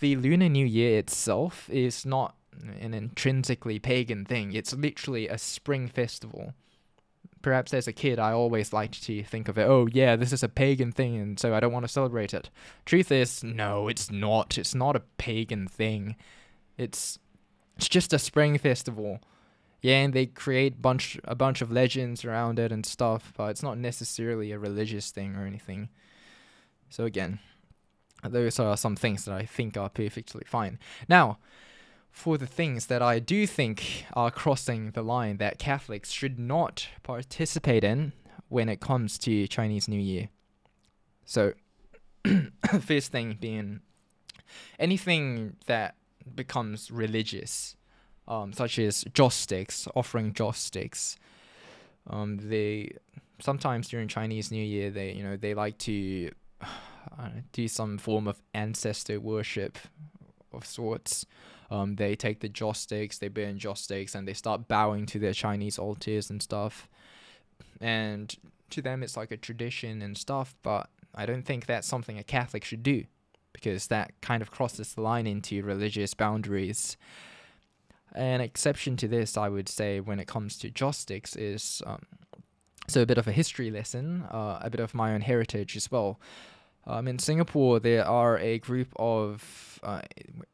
the 0.00 0.16
lunar 0.16 0.48
new 0.48 0.66
year 0.66 0.98
itself 0.98 1.68
is 1.70 2.06
not 2.06 2.34
an 2.80 2.94
intrinsically 2.94 3.78
pagan 3.78 4.24
thing. 4.24 4.52
It's 4.52 4.72
literally 4.72 5.28
a 5.28 5.38
spring 5.38 5.88
festival 5.88 6.54
perhaps 7.42 7.72
as 7.72 7.88
a 7.88 7.92
kid, 7.92 8.18
I 8.18 8.32
always 8.32 8.72
liked 8.72 9.02
to 9.04 9.22
think 9.22 9.48
of 9.48 9.58
it, 9.58 9.66
oh, 9.68 9.88
yeah, 9.90 10.16
this 10.16 10.32
is 10.32 10.42
a 10.42 10.48
pagan 10.48 10.92
thing, 10.92 11.16
and 11.16 11.38
so 11.38 11.54
I 11.54 11.60
don't 11.60 11.72
want 11.72 11.84
to 11.84 11.92
celebrate 11.92 12.34
it. 12.34 12.50
Truth 12.84 13.10
is, 13.10 13.42
no, 13.42 13.88
it's 13.88 14.10
not. 14.10 14.58
It's 14.58 14.74
not 14.74 14.96
a 14.96 15.02
pagan 15.18 15.66
thing. 15.66 16.16
It's 16.76 17.18
it's 17.76 17.88
just 17.88 18.12
a 18.12 18.18
spring 18.18 18.58
festival. 18.58 19.20
Yeah, 19.82 20.02
and 20.02 20.12
they 20.12 20.26
create 20.26 20.82
bunch 20.82 21.18
a 21.24 21.34
bunch 21.34 21.62
of 21.62 21.72
legends 21.72 22.24
around 22.24 22.58
it 22.58 22.72
and 22.72 22.84
stuff, 22.84 23.32
but 23.36 23.50
it's 23.50 23.62
not 23.62 23.78
necessarily 23.78 24.52
a 24.52 24.58
religious 24.58 25.10
thing 25.10 25.36
or 25.36 25.46
anything. 25.46 25.88
So 26.90 27.04
again, 27.04 27.38
those 28.22 28.58
are 28.58 28.76
some 28.76 28.96
things 28.96 29.24
that 29.24 29.34
I 29.34 29.46
think 29.46 29.76
are 29.76 29.88
perfectly 29.88 30.44
fine. 30.46 30.78
Now, 31.08 31.38
for 32.10 32.36
the 32.36 32.46
things 32.46 32.86
that 32.86 33.02
I 33.02 33.18
do 33.18 33.46
think 33.46 34.04
are 34.14 34.30
crossing 34.30 34.90
the 34.90 35.02
line 35.02 35.36
that 35.38 35.58
Catholics 35.58 36.10
should 36.10 36.38
not 36.38 36.88
participate 37.02 37.84
in 37.84 38.12
when 38.48 38.68
it 38.68 38.80
comes 38.80 39.16
to 39.18 39.46
Chinese 39.46 39.88
New 39.88 40.00
Year. 40.00 40.28
So, 41.24 41.54
first 42.80 43.12
thing 43.12 43.38
being 43.40 43.80
anything 44.78 45.56
that 45.66 45.94
becomes 46.34 46.90
religious, 46.90 47.76
um, 48.26 48.52
such 48.52 48.78
as 48.78 49.04
joss 49.14 49.34
sticks, 49.34 49.86
offering 49.94 50.32
joss 50.32 50.58
sticks. 50.58 51.16
Um, 52.08 52.38
they 52.38 52.92
sometimes 53.40 53.88
during 53.88 54.08
Chinese 54.08 54.50
New 54.50 54.64
Year, 54.64 54.90
they 54.90 55.12
you 55.12 55.22
know 55.22 55.36
they 55.36 55.54
like 55.54 55.78
to 55.78 56.30
uh, 56.62 57.28
do 57.52 57.68
some 57.68 57.98
form 57.98 58.26
of 58.26 58.42
ancestor 58.54 59.20
worship 59.20 59.78
of 60.52 60.66
sorts. 60.66 61.26
Um, 61.70 61.96
they 61.96 62.16
take 62.16 62.40
the 62.40 62.48
joss 62.48 62.84
they 62.86 63.28
burn 63.28 63.58
joss 63.58 63.80
and 64.14 64.26
they 64.26 64.34
start 64.34 64.66
bowing 64.68 65.06
to 65.06 65.18
their 65.18 65.32
Chinese 65.32 65.78
altars 65.78 66.28
and 66.28 66.42
stuff. 66.42 66.88
And 67.80 68.34
to 68.70 68.82
them, 68.82 69.02
it's 69.02 69.16
like 69.16 69.30
a 69.30 69.36
tradition 69.36 70.02
and 70.02 70.18
stuff, 70.18 70.54
but 70.62 70.88
I 71.14 71.26
don't 71.26 71.44
think 71.44 71.66
that's 71.66 71.86
something 71.86 72.18
a 72.18 72.24
Catholic 72.24 72.64
should 72.64 72.82
do. 72.82 73.04
because 73.52 73.88
that 73.88 74.12
kind 74.20 74.42
of 74.42 74.50
crosses 74.50 74.94
the 74.94 75.00
line 75.00 75.26
into 75.26 75.62
religious 75.62 76.14
boundaries. 76.14 76.96
An 78.14 78.40
exception 78.40 78.96
to 78.98 79.08
this, 79.08 79.36
I 79.36 79.48
would 79.48 79.68
say, 79.68 80.00
when 80.00 80.18
it 80.18 80.26
comes 80.26 80.58
to 80.58 80.70
joss 80.70 81.04
is 81.36 81.82
um, 81.86 82.02
so 82.88 83.02
a 83.02 83.06
bit 83.06 83.18
of 83.18 83.28
a 83.28 83.32
history 83.32 83.70
lesson, 83.70 84.22
uh, 84.30 84.58
a 84.60 84.70
bit 84.70 84.80
of 84.80 84.94
my 84.94 85.12
own 85.14 85.20
heritage 85.20 85.76
as 85.76 85.90
well. 85.90 86.18
Um, 86.86 87.06
in 87.06 87.18
Singapore, 87.18 87.78
there 87.78 88.06
are 88.06 88.38
a 88.38 88.58
group 88.58 88.88
of 88.96 89.78
uh, 89.82 90.02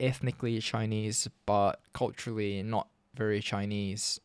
ethnically 0.01 0.61
Chinese 0.61 1.29
but 1.47 1.81
culturally 1.93 2.63
not 2.63 2.89
very 3.15 3.41
Chinese 3.41 4.21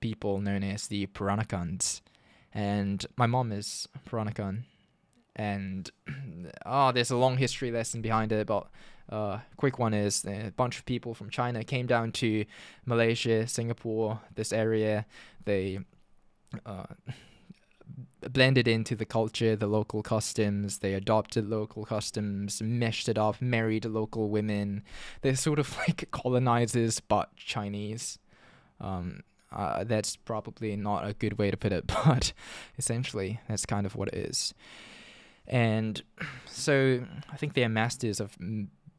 people 0.00 0.40
known 0.40 0.62
as 0.64 0.88
the 0.88 1.06
Peranakans. 1.06 2.00
And 2.52 3.04
my 3.16 3.26
mom 3.26 3.52
is 3.52 3.88
Peranakan. 4.08 4.64
And 5.36 5.90
oh, 6.66 6.92
there's 6.92 7.10
a 7.10 7.16
long 7.16 7.36
history 7.36 7.70
lesson 7.70 8.00
behind 8.00 8.32
it, 8.32 8.46
but 8.46 8.68
uh, 9.08 9.38
quick 9.56 9.78
one 9.78 9.94
is 9.94 10.24
a 10.24 10.52
bunch 10.56 10.78
of 10.78 10.86
people 10.86 11.14
from 11.14 11.30
China 11.30 11.64
came 11.64 11.86
down 11.86 12.12
to 12.12 12.44
Malaysia, 12.84 13.46
Singapore, 13.46 14.20
this 14.34 14.52
area. 14.52 15.06
They 15.44 15.80
uh, 16.64 16.84
blended 18.28 18.68
into 18.68 18.94
the 18.94 19.04
culture, 19.04 19.56
the 19.56 19.66
local 19.66 20.02
customs. 20.02 20.78
They 20.78 20.94
adopted 20.94 21.48
local 21.48 21.84
customs, 21.84 22.60
meshed 22.62 23.08
it 23.08 23.18
up, 23.18 23.40
married 23.40 23.84
local 23.84 24.28
women. 24.28 24.82
They're 25.22 25.36
sort 25.36 25.58
of 25.58 25.76
like 25.88 26.08
colonizers, 26.10 27.00
but 27.00 27.34
Chinese. 27.36 28.18
Um, 28.80 29.20
uh, 29.52 29.84
that's 29.84 30.16
probably 30.16 30.76
not 30.76 31.06
a 31.06 31.12
good 31.12 31.38
way 31.38 31.50
to 31.50 31.56
put 31.56 31.72
it, 31.72 31.86
but 32.04 32.32
essentially, 32.78 33.40
that's 33.48 33.66
kind 33.66 33.86
of 33.86 33.96
what 33.96 34.08
it 34.08 34.14
is. 34.14 34.54
And 35.46 36.02
so 36.46 37.04
I 37.32 37.36
think 37.36 37.54
they're 37.54 37.68
masters 37.68 38.20
of 38.20 38.36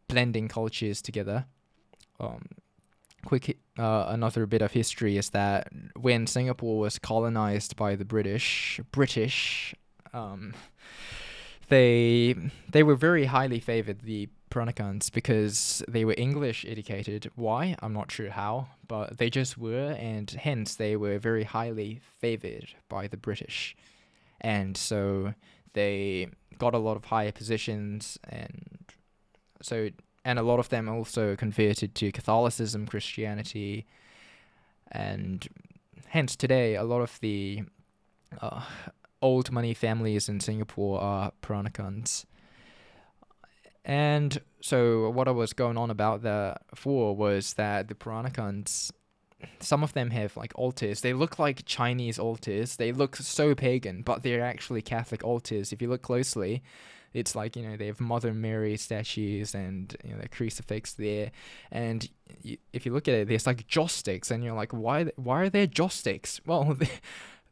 blending 0.07 0.49
cultures 0.49 1.01
together. 1.01 1.45
Um, 2.19 2.45
quick 3.25 3.57
uh, 3.77 4.05
another 4.07 4.45
bit 4.45 4.61
of 4.61 4.71
history 4.71 5.17
is 5.17 5.29
that 5.31 5.69
when 5.99 6.27
Singapore 6.27 6.79
was 6.79 6.99
colonized 6.99 7.75
by 7.75 7.95
the 7.95 8.05
British, 8.05 8.79
British, 8.91 9.73
um, 10.13 10.53
they 11.69 12.35
they 12.69 12.83
were 12.83 12.95
very 12.95 13.25
highly 13.25 13.59
favored 13.59 14.01
the 14.01 14.29
Peranakans 14.49 15.11
because 15.11 15.81
they 15.87 16.03
were 16.03 16.15
English 16.17 16.65
educated. 16.67 17.31
Why? 17.35 17.75
I'm 17.81 17.93
not 17.93 18.11
sure 18.11 18.29
how, 18.29 18.67
but 18.87 19.17
they 19.17 19.29
just 19.29 19.57
were, 19.57 19.95
and 19.97 20.29
hence 20.29 20.75
they 20.75 20.95
were 20.95 21.17
very 21.17 21.43
highly 21.43 22.01
favored 22.19 22.75
by 22.89 23.07
the 23.07 23.17
British, 23.17 23.75
and 24.41 24.75
so 24.75 25.33
they 25.73 26.27
got 26.57 26.75
a 26.75 26.77
lot 26.77 26.97
of 26.97 27.05
higher 27.05 27.31
positions, 27.31 28.19
and 28.27 28.83
so 29.61 29.89
and 30.23 30.37
a 30.37 30.43
lot 30.43 30.59
of 30.59 30.69
them 30.69 30.87
also 30.87 31.35
converted 31.35 31.95
to 31.95 32.11
Catholicism, 32.11 32.85
Christianity, 32.85 33.85
and 34.91 35.47
hence 36.07 36.35
today 36.35 36.75
a 36.75 36.83
lot 36.83 37.01
of 37.01 37.19
the 37.21 37.63
uh, 38.41 38.61
old 39.21 39.51
money 39.51 39.73
families 39.73 40.29
in 40.29 40.39
Singapore 40.39 41.01
are 41.01 41.31
Peranakans. 41.41 42.25
And 43.83 44.39
so 44.61 45.09
what 45.09 45.27
I 45.27 45.31
was 45.31 45.53
going 45.53 45.77
on 45.77 45.89
about 45.89 46.21
that 46.21 46.61
for 46.75 47.15
was 47.15 47.55
that 47.55 47.87
the 47.87 47.95
Peranakans, 47.95 48.91
some 49.59 49.83
of 49.83 49.93
them 49.93 50.11
have 50.11 50.37
like 50.37 50.51
altars. 50.55 51.01
They 51.01 51.13
look 51.13 51.39
like 51.39 51.65
Chinese 51.65 52.19
altars. 52.19 52.75
They 52.75 52.91
look 52.91 53.15
so 53.15 53.55
pagan, 53.55 54.03
but 54.03 54.21
they're 54.21 54.43
actually 54.43 54.83
Catholic 54.83 55.23
altars. 55.23 55.73
If 55.73 55.81
you 55.81 55.89
look 55.89 56.03
closely, 56.03 56.61
it's 57.13 57.35
like 57.35 57.55
you 57.55 57.63
know 57.63 57.75
they 57.77 57.87
have 57.87 57.99
Mother 57.99 58.33
Mary 58.33 58.77
statues 58.77 59.53
and 59.53 59.95
you 60.03 60.13
know 60.13 60.21
the 60.21 60.29
crucifix 60.29 60.93
there, 60.93 61.31
and 61.71 62.09
you, 62.41 62.57
if 62.73 62.85
you 62.85 62.93
look 62.93 63.07
at 63.07 63.13
it, 63.13 63.27
there's 63.27 63.47
like 63.47 63.67
joss 63.67 64.03
and 64.07 64.43
you're 64.43 64.55
like, 64.55 64.71
why 64.71 65.05
why 65.15 65.41
are 65.41 65.49
there 65.49 65.67
joss? 65.67 66.01
Well, 66.45 66.73
they, 66.73 66.89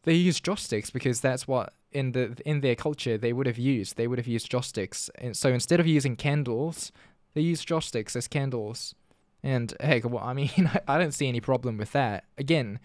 they 0.04 0.14
use 0.14 0.40
joss 0.40 0.70
because 0.70 1.22
that's 1.22 1.48
what 1.48 1.74
in 1.92 2.14
the 2.14 2.38
in 2.46 2.62
their 2.62 2.76
culture 2.76 3.18
they 3.18 3.34
would 3.34 3.48
have 3.48 3.58
used. 3.58 3.98
They 3.98 4.08
would 4.08 4.20
have 4.20 4.28
used 4.28 4.50
joss 4.50 4.72
and 5.16 5.36
so 5.36 5.50
instead 5.50 5.80
of 5.80 5.88
using 5.88 6.16
candles, 6.16 6.92
they 7.34 7.42
use 7.42 7.64
joss 7.64 7.94
as 7.96 8.28
candles. 8.28 8.96
And 9.42 9.74
heck, 9.80 10.04
well, 10.10 10.24
I 10.24 10.34
mean, 10.34 10.70
I 10.88 10.98
don't 10.98 11.14
see 11.14 11.28
any 11.28 11.40
problem 11.40 11.78
with 11.78 11.92
that. 11.94 12.26
Again, 12.38 12.80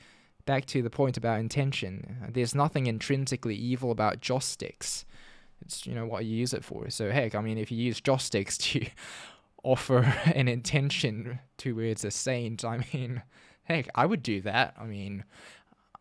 back 0.46 0.66
to 0.66 0.82
the 0.82 0.90
point 0.90 1.16
about 1.16 1.40
intention. 1.40 2.28
There's 2.30 2.54
nothing 2.54 2.86
intrinsically 2.86 3.56
evil 3.56 3.90
about 3.90 4.20
joss. 4.20 4.56
It's 5.62 5.86
you 5.86 5.94
know 5.94 6.06
what 6.06 6.24
you 6.24 6.36
use 6.36 6.52
it 6.52 6.64
for. 6.64 6.88
So 6.90 7.10
heck, 7.10 7.34
I 7.34 7.40
mean, 7.40 7.58
if 7.58 7.70
you 7.70 7.78
use 7.78 8.00
joss 8.00 8.24
sticks 8.24 8.58
to 8.58 8.86
offer 9.62 9.98
an 10.34 10.48
intention 10.48 11.38
towards 11.56 12.04
a 12.04 12.10
saint, 12.10 12.64
I 12.64 12.84
mean, 12.92 13.22
heck, 13.64 13.88
I 13.94 14.06
would 14.06 14.22
do 14.22 14.40
that. 14.42 14.74
I 14.78 14.84
mean, 14.84 15.24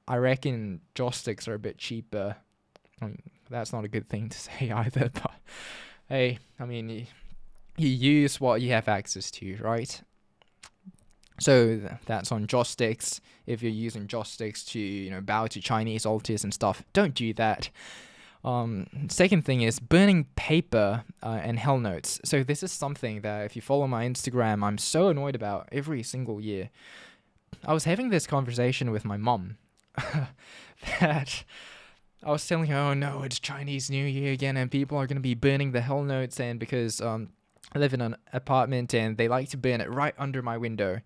I 0.08 0.18
reckon 0.18 0.82
joss 0.96 1.18
sticks 1.18 1.48
are 1.48 1.54
a 1.54 1.60
bit 1.60 1.78
cheaper. 1.78 2.36
I 3.02 3.06
mean, 3.06 3.22
that's 3.50 3.74
not 3.74 3.86
a 3.86 3.90
good 3.90 4.10
thing 4.10 4.30
to 4.30 4.40
say 4.40 4.72
either, 4.72 5.10
but 5.14 5.32
hey, 6.10 6.40
I 6.60 6.66
mean, 6.66 6.90
you, 6.90 7.06
you 7.78 7.90
use 7.90 8.40
what 8.40 8.62
you 8.62 8.72
have 8.72 8.88
access 8.88 9.32
to, 9.32 9.58
right? 9.58 10.02
So 11.40 11.80
that's 12.06 12.32
on 12.32 12.48
joss 12.48 12.70
sticks. 12.70 13.20
If 13.48 13.64
you're 13.64 13.72
using 13.72 14.08
joss 14.08 14.32
sticks 14.32 14.64
to, 14.66 14.80
you 14.80 15.10
know, 15.10 15.22
bow 15.22 15.48
to 15.48 15.60
Chinese 15.60 16.06
altars 16.06 16.44
and 16.44 16.54
stuff, 16.54 16.84
don't 16.94 17.14
do 17.14 17.34
that. 17.34 17.70
Um, 18.44 18.88
second 19.08 19.46
thing 19.46 19.62
is 19.62 19.80
burning 19.80 20.26
paper 20.36 21.06
uh, 21.22 21.40
and 21.42 21.58
hell 21.58 21.80
notes. 21.80 22.20
So 22.26 22.44
this 22.44 22.62
is 22.62 22.72
something 22.72 23.22
that 23.22 23.46
if 23.46 23.56
you 23.56 23.62
follow 23.62 23.88
my 23.88 24.06
Instagram, 24.06 24.64
I'm 24.64 24.78
so 24.78 25.08
annoyed 25.08 25.36
about 25.36 25.70
every 25.72 26.04
single 26.04 26.42
year. 26.42 26.70
I 27.66 27.74
was 27.74 27.86
having 27.86 28.10
this 28.10 28.28
conversation 28.28 28.92
with 28.92 29.06
my 29.06 29.16
mom 29.16 29.58
that 31.00 31.46
I 32.22 32.32
was 32.32 32.46
telling 32.46 32.66
her, 32.68 32.78
"Oh 32.78 32.94
no, 32.94 33.24
it's 33.24 33.40
Chinese 33.40 33.90
New 33.90 34.06
Year 34.06 34.34
again, 34.34 34.58
and 34.58 34.70
people 34.70 34.98
are 34.98 35.08
going 35.08 35.18
to 35.18 35.22
be 35.22 35.36
burning 35.36 35.72
the 35.72 35.82
hell 35.82 36.04
notes." 36.04 36.40
And 36.40 36.60
because 36.60 37.00
um, 37.00 37.30
I 37.74 37.80
live 37.80 37.94
in 37.94 38.02
an 38.02 38.18
apartment, 38.34 38.94
and 38.94 39.18
they 39.18 39.28
like 39.28 39.50
to 39.52 39.58
burn 39.58 39.80
it 39.80 39.90
right 39.90 40.16
under 40.18 40.42
my 40.42 40.58
window 40.58 41.00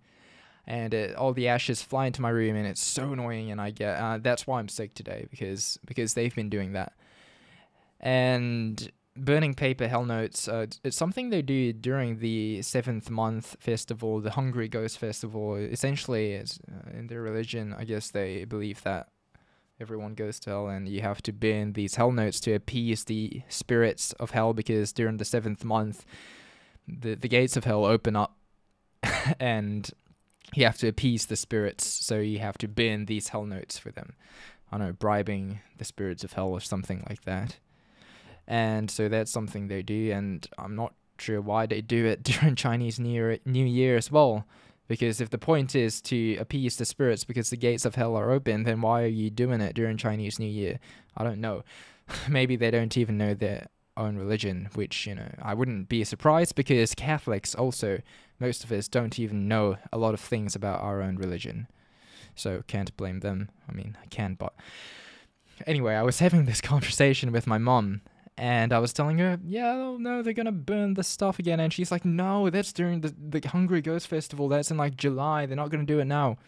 and 0.66 0.92
it, 0.92 1.16
all 1.16 1.32
the 1.32 1.48
ashes 1.48 1.82
fly 1.82 2.06
into 2.06 2.20
my 2.20 2.28
room 2.28 2.54
and 2.54 2.66
it's 2.66 2.82
so 2.82 3.12
annoying 3.12 3.50
and 3.50 3.58
i 3.58 3.70
get 3.70 3.96
uh, 3.96 4.18
that's 4.18 4.46
why 4.46 4.58
i'm 4.58 4.68
sick 4.68 4.94
today 4.94 5.26
because 5.30 5.78
because 5.86 6.12
they've 6.12 6.34
been 6.34 6.50
doing 6.50 6.74
that 6.74 6.92
and 8.00 8.90
burning 9.16 9.52
paper 9.52 9.88
hell 9.88 10.04
notes 10.04 10.46
uh, 10.46 10.64
it's 10.84 10.96
something 10.96 11.30
they 11.30 11.42
do 11.42 11.72
during 11.72 12.18
the 12.18 12.62
seventh 12.62 13.10
month 13.10 13.56
festival 13.58 14.20
the 14.20 14.30
hungry 14.30 14.68
ghost 14.68 14.98
festival. 14.98 15.56
Essentially 15.56 16.36
uh, 16.36 16.44
in 16.92 17.08
their 17.08 17.20
religion 17.20 17.74
i 17.76 17.84
guess 17.84 18.10
they 18.10 18.44
believe 18.44 18.82
that 18.84 19.08
everyone 19.80 20.14
goes 20.14 20.38
to 20.38 20.50
hell 20.50 20.68
and 20.68 20.88
you 20.88 21.00
have 21.00 21.20
to 21.22 21.32
burn 21.32 21.72
these 21.72 21.96
hell 21.96 22.12
notes 22.12 22.38
to 22.40 22.54
appease 22.54 23.04
the 23.04 23.42
spirits 23.48 24.12
of 24.14 24.30
hell 24.30 24.52
because 24.52 24.92
during 24.92 25.16
the 25.16 25.24
seventh 25.24 25.64
month 25.64 26.04
the, 26.86 27.14
the 27.14 27.28
gates 27.28 27.56
of 27.56 27.64
hell 27.64 27.84
open 27.84 28.14
up 28.16 28.36
and 29.40 29.90
you 30.54 30.64
have 30.64 30.78
to 30.78 30.88
appease 30.88 31.26
the 31.26 31.36
spirits. 31.36 31.86
So 31.86 32.18
you 32.18 32.38
have 32.38 32.58
to 32.58 32.68
burn 32.68 33.06
these 33.06 33.28
hell 33.28 33.44
notes 33.44 33.78
for 33.78 33.90
them. 33.90 34.14
I 34.70 34.78
don't 34.78 34.86
know 34.86 34.92
bribing 34.92 35.60
the 35.76 35.84
spirits 35.84 36.24
of 36.24 36.34
hell 36.34 36.48
or 36.48 36.60
something 36.60 37.04
like 37.08 37.22
that 37.22 37.58
and 38.48 38.90
so 38.90 39.08
that's 39.08 39.30
something 39.30 39.68
they 39.68 39.82
do 39.82 40.10
and 40.10 40.48
i'm 40.58 40.74
not 40.74 40.94
sure 41.20 41.40
why 41.40 41.66
they 41.66 41.80
do 41.80 42.06
it 42.06 42.22
during 42.24 42.56
chinese 42.56 42.98
new 42.98 43.12
year, 43.12 43.38
new 43.44 43.64
year 43.64 43.96
as 43.96 44.10
well. 44.10 44.44
Because 44.88 45.20
if 45.20 45.28
the 45.28 45.36
point 45.36 45.74
is 45.74 46.00
to 46.02 46.36
appease 46.36 46.76
the 46.76 46.86
spirits 46.86 47.22
because 47.22 47.50
the 47.50 47.58
gates 47.58 47.84
of 47.84 47.94
hell 47.94 48.16
are 48.16 48.30
open 48.30 48.62
then 48.62 48.80
why 48.80 49.02
are 49.02 49.06
you 49.06 49.28
doing 49.28 49.60
it 49.60 49.74
during 49.74 49.98
chinese 49.98 50.38
new 50.38 50.48
year? 50.48 50.80
I 51.16 51.24
don't 51.24 51.40
know. 51.42 51.62
Maybe 52.28 52.56
they 52.56 52.70
don't 52.70 52.96
even 52.96 53.18
know 53.18 53.34
their 53.34 53.68
own 53.98 54.16
religion 54.16 54.70
which 54.74 55.06
you 55.08 55.14
know 55.14 55.28
i 55.42 55.52
wouldn't 55.52 55.88
be 55.88 56.04
surprised 56.04 56.54
because 56.54 56.94
catholics 56.94 57.52
also 57.52 58.00
most 58.38 58.62
of 58.62 58.70
us 58.70 58.86
don't 58.86 59.18
even 59.18 59.48
know 59.48 59.76
a 59.92 59.98
lot 59.98 60.14
of 60.14 60.20
things 60.20 60.54
about 60.54 60.80
our 60.80 61.02
own 61.02 61.16
religion. 61.16 61.66
So 62.36 62.62
can't 62.68 62.96
blame 62.96 63.20
them. 63.20 63.50
I 63.68 63.72
mean 63.72 63.98
i 64.02 64.06
can 64.06 64.34
but 64.34 64.54
anyway 65.66 65.96
i 65.96 66.02
was 66.02 66.18
having 66.26 66.46
this 66.46 66.62
conversation 66.62 67.30
with 67.30 67.46
my 67.46 67.58
mom 67.58 68.00
and 68.38 68.72
I 68.72 68.78
was 68.78 68.92
telling 68.92 69.18
her, 69.18 69.40
yeah, 69.44 69.74
oh, 69.74 69.96
no, 69.98 70.22
they're 70.22 70.32
gonna 70.32 70.52
burn 70.52 70.94
the 70.94 71.02
stuff 71.02 71.40
again. 71.40 71.58
And 71.58 71.72
she's 71.72 71.90
like, 71.90 72.04
no, 72.04 72.48
that's 72.50 72.72
during 72.72 73.00
the, 73.00 73.12
the 73.18 73.46
Hungry 73.48 73.82
Ghost 73.82 74.06
Festival. 74.06 74.48
That's 74.48 74.70
in 74.70 74.76
like 74.76 74.96
July. 74.96 75.44
They're 75.44 75.56
not 75.56 75.70
gonna 75.70 75.84
do 75.84 75.98
it 75.98 76.04
now. 76.04 76.38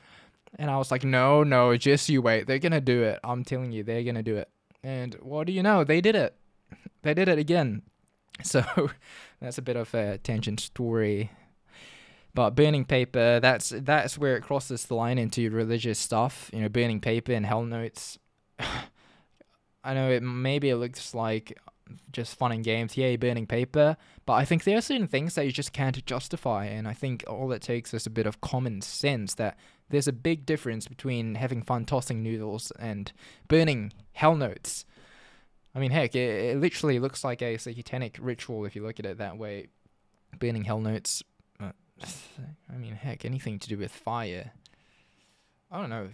And 0.56 0.70
I 0.70 0.78
was 0.78 0.92
like, 0.92 1.02
no, 1.02 1.42
no, 1.42 1.76
just 1.76 2.08
you 2.08 2.22
wait. 2.22 2.46
They're 2.46 2.60
gonna 2.60 2.80
do 2.80 3.02
it. 3.02 3.18
I'm 3.24 3.42
telling 3.42 3.72
you, 3.72 3.82
they're 3.82 4.04
gonna 4.04 4.22
do 4.22 4.36
it. 4.36 4.48
And 4.84 5.14
what 5.20 5.48
do 5.48 5.52
you 5.52 5.64
know? 5.64 5.82
They 5.82 6.00
did 6.00 6.14
it. 6.14 6.36
They 7.02 7.12
did 7.12 7.28
it 7.28 7.38
again. 7.38 7.82
So 8.44 8.62
that's 9.40 9.58
a 9.58 9.62
bit 9.62 9.76
of 9.76 9.92
a 9.92 10.18
tangent 10.18 10.60
story. 10.60 11.32
But 12.34 12.50
burning 12.50 12.84
paper, 12.84 13.40
that's 13.40 13.70
that's 13.76 14.16
where 14.16 14.36
it 14.36 14.42
crosses 14.42 14.86
the 14.86 14.94
line 14.94 15.18
into 15.18 15.50
religious 15.50 15.98
stuff. 15.98 16.50
You 16.52 16.60
know, 16.60 16.68
burning 16.68 17.00
paper 17.00 17.32
and 17.32 17.44
hell 17.44 17.64
notes. 17.64 18.16
I 19.82 19.94
know 19.94 20.10
it 20.10 20.22
maybe 20.22 20.68
it 20.68 20.76
looks 20.76 21.14
like 21.14 21.58
just 22.12 22.36
fun 22.36 22.52
and 22.52 22.64
games, 22.64 22.96
yay, 22.96 23.16
burning 23.16 23.46
paper. 23.46 23.96
But 24.26 24.34
I 24.34 24.44
think 24.44 24.64
there 24.64 24.78
are 24.78 24.82
certain 24.82 25.06
things 25.06 25.34
that 25.34 25.44
you 25.44 25.52
just 25.52 25.72
can't 25.72 26.04
justify, 26.06 26.66
and 26.66 26.86
I 26.88 26.92
think 26.92 27.24
all 27.26 27.52
it 27.52 27.62
takes 27.62 27.94
is 27.94 28.06
a 28.06 28.10
bit 28.10 28.26
of 28.26 28.40
common 28.40 28.80
sense 28.80 29.34
that 29.34 29.58
there's 29.90 30.08
a 30.08 30.12
big 30.12 30.46
difference 30.46 30.86
between 30.86 31.34
having 31.34 31.62
fun 31.62 31.84
tossing 31.84 32.22
noodles 32.22 32.70
and 32.78 33.12
burning 33.48 33.92
hell 34.12 34.36
notes. 34.36 34.84
I 35.74 35.78
mean, 35.78 35.90
heck, 35.90 36.14
it, 36.14 36.52
it 36.52 36.60
literally 36.60 36.98
looks 36.98 37.24
like 37.24 37.42
a 37.42 37.56
satanic 37.56 38.18
ritual 38.20 38.64
if 38.64 38.74
you 38.74 38.82
look 38.82 38.98
at 38.98 39.06
it 39.06 39.18
that 39.18 39.38
way. 39.38 39.68
Burning 40.38 40.64
hell 40.64 40.80
notes. 40.80 41.22
I 41.62 42.76
mean, 42.76 42.94
heck, 42.94 43.24
anything 43.24 43.58
to 43.58 43.68
do 43.68 43.76
with 43.76 43.92
fire. 43.92 44.52
I 45.70 45.80
don't 45.80 45.90
know. 45.90 46.08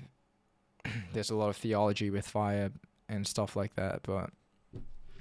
There's 1.12 1.30
a 1.30 1.36
lot 1.36 1.48
of 1.48 1.56
theology 1.56 2.10
with 2.10 2.26
fire 2.26 2.70
and 3.08 3.26
stuff 3.26 3.56
like 3.56 3.74
that, 3.76 4.00
but 4.02 4.30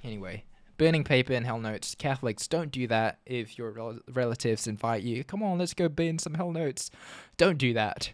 anyway. 0.05 0.43
Burning 0.77 1.03
paper 1.03 1.33
and 1.33 1.45
hell 1.45 1.59
notes. 1.59 1.95
Catholics, 1.95 2.47
don't 2.47 2.71
do 2.71 2.85
that 2.87 3.19
if 3.25 3.57
your 3.57 3.71
rel- 3.71 3.99
relatives 4.11 4.67
invite 4.67 5.03
you. 5.03 5.23
Come 5.23 5.41
on, 5.41 5.57
let's 5.57 5.73
go 5.73 5.87
burn 5.87 6.19
some 6.19 6.33
hell 6.33 6.51
notes. 6.51 6.91
Don't 7.37 7.57
do 7.57 7.73
that. 7.73 8.11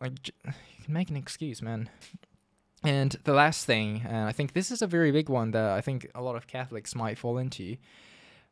Like, 0.00 0.12
you 0.44 0.84
can 0.84 0.92
make 0.94 1.08
an 1.08 1.16
excuse, 1.16 1.62
man. 1.62 1.88
And 2.82 3.16
the 3.22 3.32
last 3.32 3.64
thing, 3.64 4.02
and 4.04 4.28
I 4.28 4.32
think 4.32 4.54
this 4.54 4.72
is 4.72 4.82
a 4.82 4.88
very 4.88 5.12
big 5.12 5.28
one 5.28 5.52
that 5.52 5.70
I 5.70 5.80
think 5.80 6.10
a 6.16 6.22
lot 6.22 6.34
of 6.34 6.48
Catholics 6.48 6.96
might 6.96 7.16
fall 7.16 7.38
into, 7.38 7.76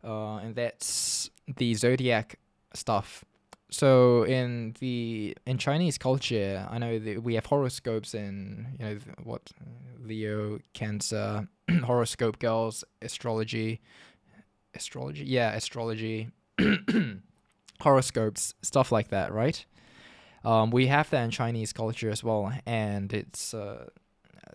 uh, 0.05 0.37
and 0.37 0.55
that's 0.55 1.31
the 1.57 1.75
zodiac 1.75 2.39
stuff. 2.73 3.25
So 3.71 4.25
in 4.25 4.75
the 4.81 5.37
in 5.47 5.59
Chinese 5.59 5.97
culture, 5.97 6.67
I 6.69 6.79
know 6.79 6.99
that 6.99 7.23
we 7.23 7.35
have 7.35 7.47
horoscopes 7.47 8.15
and 8.15 8.67
you 8.79 8.85
know 8.85 8.99
what 9.23 9.51
Leo, 10.01 10.59
Cancer, 10.75 11.49
horoscope 11.85 12.41
girls, 12.41 12.83
astrology, 13.01 13.81
astrology, 14.75 15.25
yeah, 15.25 15.53
astrology, 15.53 16.31
horoscopes, 17.81 18.55
stuff 18.63 18.91
like 18.91 19.09
that, 19.09 19.33
right? 19.33 19.65
Um, 20.45 20.71
we 20.71 20.89
have 20.89 21.11
that 21.11 21.23
in 21.23 21.31
Chinese 21.31 21.73
culture 21.73 22.11
as 22.11 22.25
well, 22.25 22.53
and 22.67 23.13
it's 23.13 23.55
uh, 23.55 23.87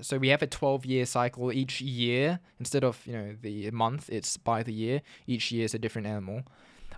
so 0.01 0.17
we 0.17 0.29
have 0.29 0.41
a 0.41 0.47
12 0.47 0.85
year 0.85 1.05
cycle 1.05 1.53
each 1.53 1.79
year. 1.79 2.39
Instead 2.59 2.83
of 2.83 3.05
you 3.05 3.13
know 3.13 3.35
the 3.41 3.71
month 3.71 4.09
it's 4.09 4.35
by 4.35 4.61
the 4.61 4.73
year. 4.73 5.01
Each 5.25 5.51
year 5.51 5.63
is 5.63 5.73
a 5.73 5.79
different 5.79 6.07
animal. 6.07 6.43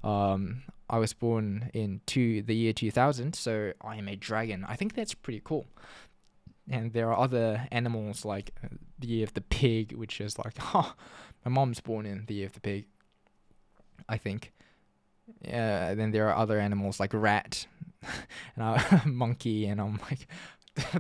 Um, 0.04 0.64
i 0.90 0.98
was 0.98 1.14
born 1.14 1.70
in 1.74 2.02
two, 2.06 2.42
the 2.42 2.56
year 2.56 2.74
2000 2.74 3.36
so 3.36 3.74
i 3.82 3.96
am 3.96 4.08
a 4.08 4.16
dragon. 4.16 4.66
I 4.68 4.76
think 4.76 4.94
that's 4.96 5.14
pretty 5.14 5.42
cool. 5.44 5.66
And 6.70 6.92
there 6.92 7.10
are 7.12 7.18
other 7.18 7.66
animals 7.72 8.26
like 8.26 8.52
uh, 8.64 8.68
the 9.00 9.08
year 9.08 9.24
of 9.24 9.34
the 9.34 9.42
pig 9.42 9.94
which 9.94 10.20
is 10.20 10.38
like 10.38 10.56
oh 10.74 10.94
my 11.46 11.52
mom's 11.52 11.80
born 11.80 12.06
in 12.06 12.26
the 12.28 12.36
year 12.36 12.48
of 12.48 12.54
the 12.54 12.62
pig 12.62 12.86
i 14.10 14.18
think. 14.18 14.54
Yeah 15.42 15.94
then 15.96 16.12
there 16.12 16.30
are 16.30 16.36
other 16.36 16.60
animals 16.60 17.00
like 17.00 17.14
rat 17.14 17.68
and 18.56 18.64
a 18.64 19.02
monkey 19.06 19.66
and 19.66 19.82
i'm 19.82 20.00
like 20.10 20.28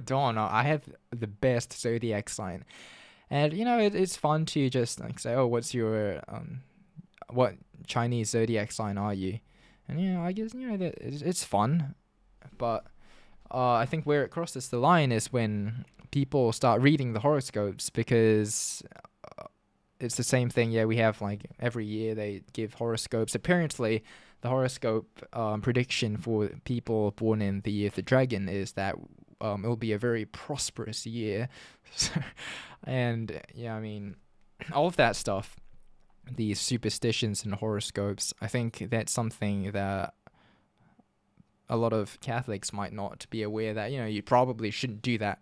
Dawn, 0.06 0.38
I 0.38 0.63
have 0.63 0.84
the 1.12 1.28
best 1.28 1.80
zodiac 1.80 2.30
sign, 2.30 2.65
and 3.30 3.54
you 3.54 3.65
know 3.65 3.80
it, 3.80 3.95
it's 3.95 4.17
fun 4.17 4.45
to 4.47 4.69
just 4.69 5.00
like 5.00 5.19
say, 5.19 5.34
oh, 5.34 5.47
what's 5.47 5.73
your 5.73 6.21
um, 6.28 6.62
what 7.30 7.56
Chinese 7.86 8.30
zodiac 8.30 8.71
sign 8.71 8.97
are 8.97 9.13
you? 9.13 9.39
And 9.88 10.00
know, 10.00 10.21
I 10.21 10.32
guess 10.32 10.54
you 10.54 10.69
know 10.69 10.78
that 10.78 10.95
it's, 11.00 11.21
it's 11.21 11.43
fun, 11.43 11.95
but 12.58 12.86
uh, 13.52 13.73
I 13.73 13.86
think 13.86 14.06
where 14.06 14.23
it 14.23 14.30
crosses 14.30 14.69
the 14.69 14.78
line 14.78 15.12
is 15.12 15.32
when 15.32 15.86
people 16.12 16.52
start 16.52 16.82
reading 16.82 17.13
the 17.13 17.19
horoscopes 17.19 17.89
because 17.89 18.84
uh, 19.38 19.45
it's 20.00 20.15
the 20.15 20.23
same 20.23 20.50
thing. 20.50 20.71
Yeah, 20.71 20.86
we 20.86 20.97
have 20.97 21.21
like 21.21 21.50
every 21.60 21.86
year 21.86 22.15
they 22.15 22.41
give 22.54 22.76
horoscopes. 22.76 23.36
Apparently, 23.36 24.04
the 24.41 24.50
horoscope 24.50 25.26
um, 25.34 25.62
prediction 25.62 26.17
for 26.17 26.50
people 26.65 27.12
born 27.12 27.41
in 27.41 27.62
the 27.62 27.71
year 27.71 27.88
of 27.88 27.95
the 27.95 28.02
dragon 28.02 28.50
is 28.50 28.73
that 28.73 28.95
um, 29.41 29.63
it'll 29.63 29.76
be 29.76 29.93
a 29.93 29.97
very 29.97 30.26
prosperous 30.26 31.06
year. 31.06 31.50
and 32.84 33.41
yeah, 33.54 33.76
I 33.76 33.80
mean, 33.80 34.15
all 34.71 34.88
of 34.88 34.95
that 34.97 35.15
stuff, 35.15 35.56
these 36.36 36.60
superstitions 36.60 37.44
and 37.44 37.56
horoscopes, 37.56 38.34
I 38.42 38.48
think 38.48 38.88
that's 38.90 39.12
something 39.12 39.72
that 39.72 40.13
a 41.70 41.78
lot 41.78 41.94
of 41.94 42.20
Catholics 42.22 42.72
might 42.72 42.94
not 42.94 43.26
be 43.30 43.44
aware 43.44 43.74
that, 43.74 43.92
you 43.92 43.98
know, 43.98 44.06
you 44.06 44.22
probably 44.22 44.72
shouldn't 44.72 45.02
do 45.02 45.18
that. 45.18 45.40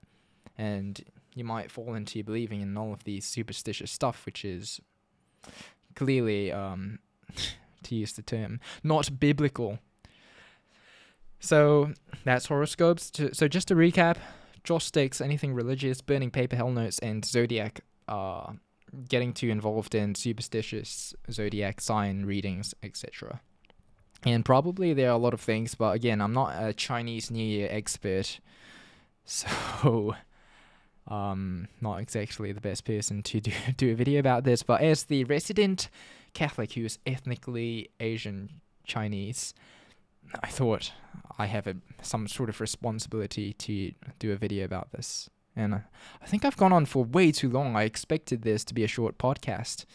And 0.58 1.04
you 1.36 1.44
might 1.44 1.70
fall 1.70 1.94
into 1.94 2.24
believing 2.24 2.62
in 2.62 2.78
all 2.78 2.94
of 2.94 3.04
these 3.04 3.26
superstitious 3.26 3.92
stuff, 3.92 4.26
which 4.26 4.46
is 4.46 4.80
clearly, 5.96 6.52
um, 6.52 7.00
to 7.84 7.96
use 7.96 8.14
the 8.14 8.22
term, 8.22 8.60
not 8.84 9.20
biblical. 9.20 9.80
So 11.40 11.94
that's 12.24 12.48
horoscopes. 12.48 13.12
So 13.34 13.48
just 13.48 13.68
to 13.68 13.76
recap, 13.76 14.18
joss 14.64 14.86
sticks 14.86 15.22
anything 15.22 15.54
religious, 15.54 16.02
burning 16.02 16.32
paper 16.32 16.56
hell 16.56 16.72
notes, 16.72 16.98
and 17.00 17.24
zodiac 17.24 17.82
uh, 18.08 18.54
getting 19.08 19.34
too 19.34 19.50
involved 19.50 19.96
in 19.96 20.16
superstitious 20.16 21.14
zodiac 21.32 21.82
sign 21.82 22.26
readings, 22.26 22.74
etc. 22.84 23.42
And 24.24 24.44
probably 24.44 24.94
there 24.94 25.10
are 25.10 25.14
a 25.16 25.18
lot 25.18 25.34
of 25.34 25.42
things, 25.42 25.76
but 25.76 25.96
again, 25.96 26.22
I'm 26.22 26.34
not 26.34 26.56
a 26.58 26.74
Chinese 26.74 27.30
New 27.30 27.46
Year 27.46 27.68
expert, 27.70 28.40
so 29.26 30.16
um, 31.08 31.68
not 31.82 32.00
exactly 32.00 32.52
the 32.52 32.62
best 32.62 32.86
person 32.86 33.22
to 33.24 33.40
do 33.40 33.52
do 33.78 33.92
a 33.92 33.96
video 33.96 34.20
about 34.20 34.44
this. 34.44 34.64
But 34.64 34.82
as 34.82 35.06
the 35.06 35.24
resident 35.26 35.90
Catholic 36.34 36.74
who 36.74 36.86
is 36.86 36.98
ethnically 37.06 37.90
Asian 38.00 38.62
Chinese, 38.86 39.54
I 40.42 40.48
thought 40.48 40.92
I 41.38 41.46
have 41.46 41.68
a, 41.68 41.76
some 42.02 42.28
sort 42.28 42.50
of 42.50 42.60
responsibility 42.60 43.54
to 43.54 43.92
do 44.20 44.32
a 44.32 44.36
video 44.36 44.66
about 44.66 44.92
this. 44.92 45.30
And 45.56 45.76
I 45.76 46.26
think 46.26 46.44
I've 46.44 46.58
gone 46.58 46.74
on 46.74 46.86
for 46.86 47.04
way 47.04 47.32
too 47.32 47.50
long. 47.50 47.76
I 47.76 47.84
expected 47.84 48.42
this 48.42 48.64
to 48.66 48.74
be 48.74 48.84
a 48.84 48.88
short 48.88 49.18
podcast. 49.18 49.86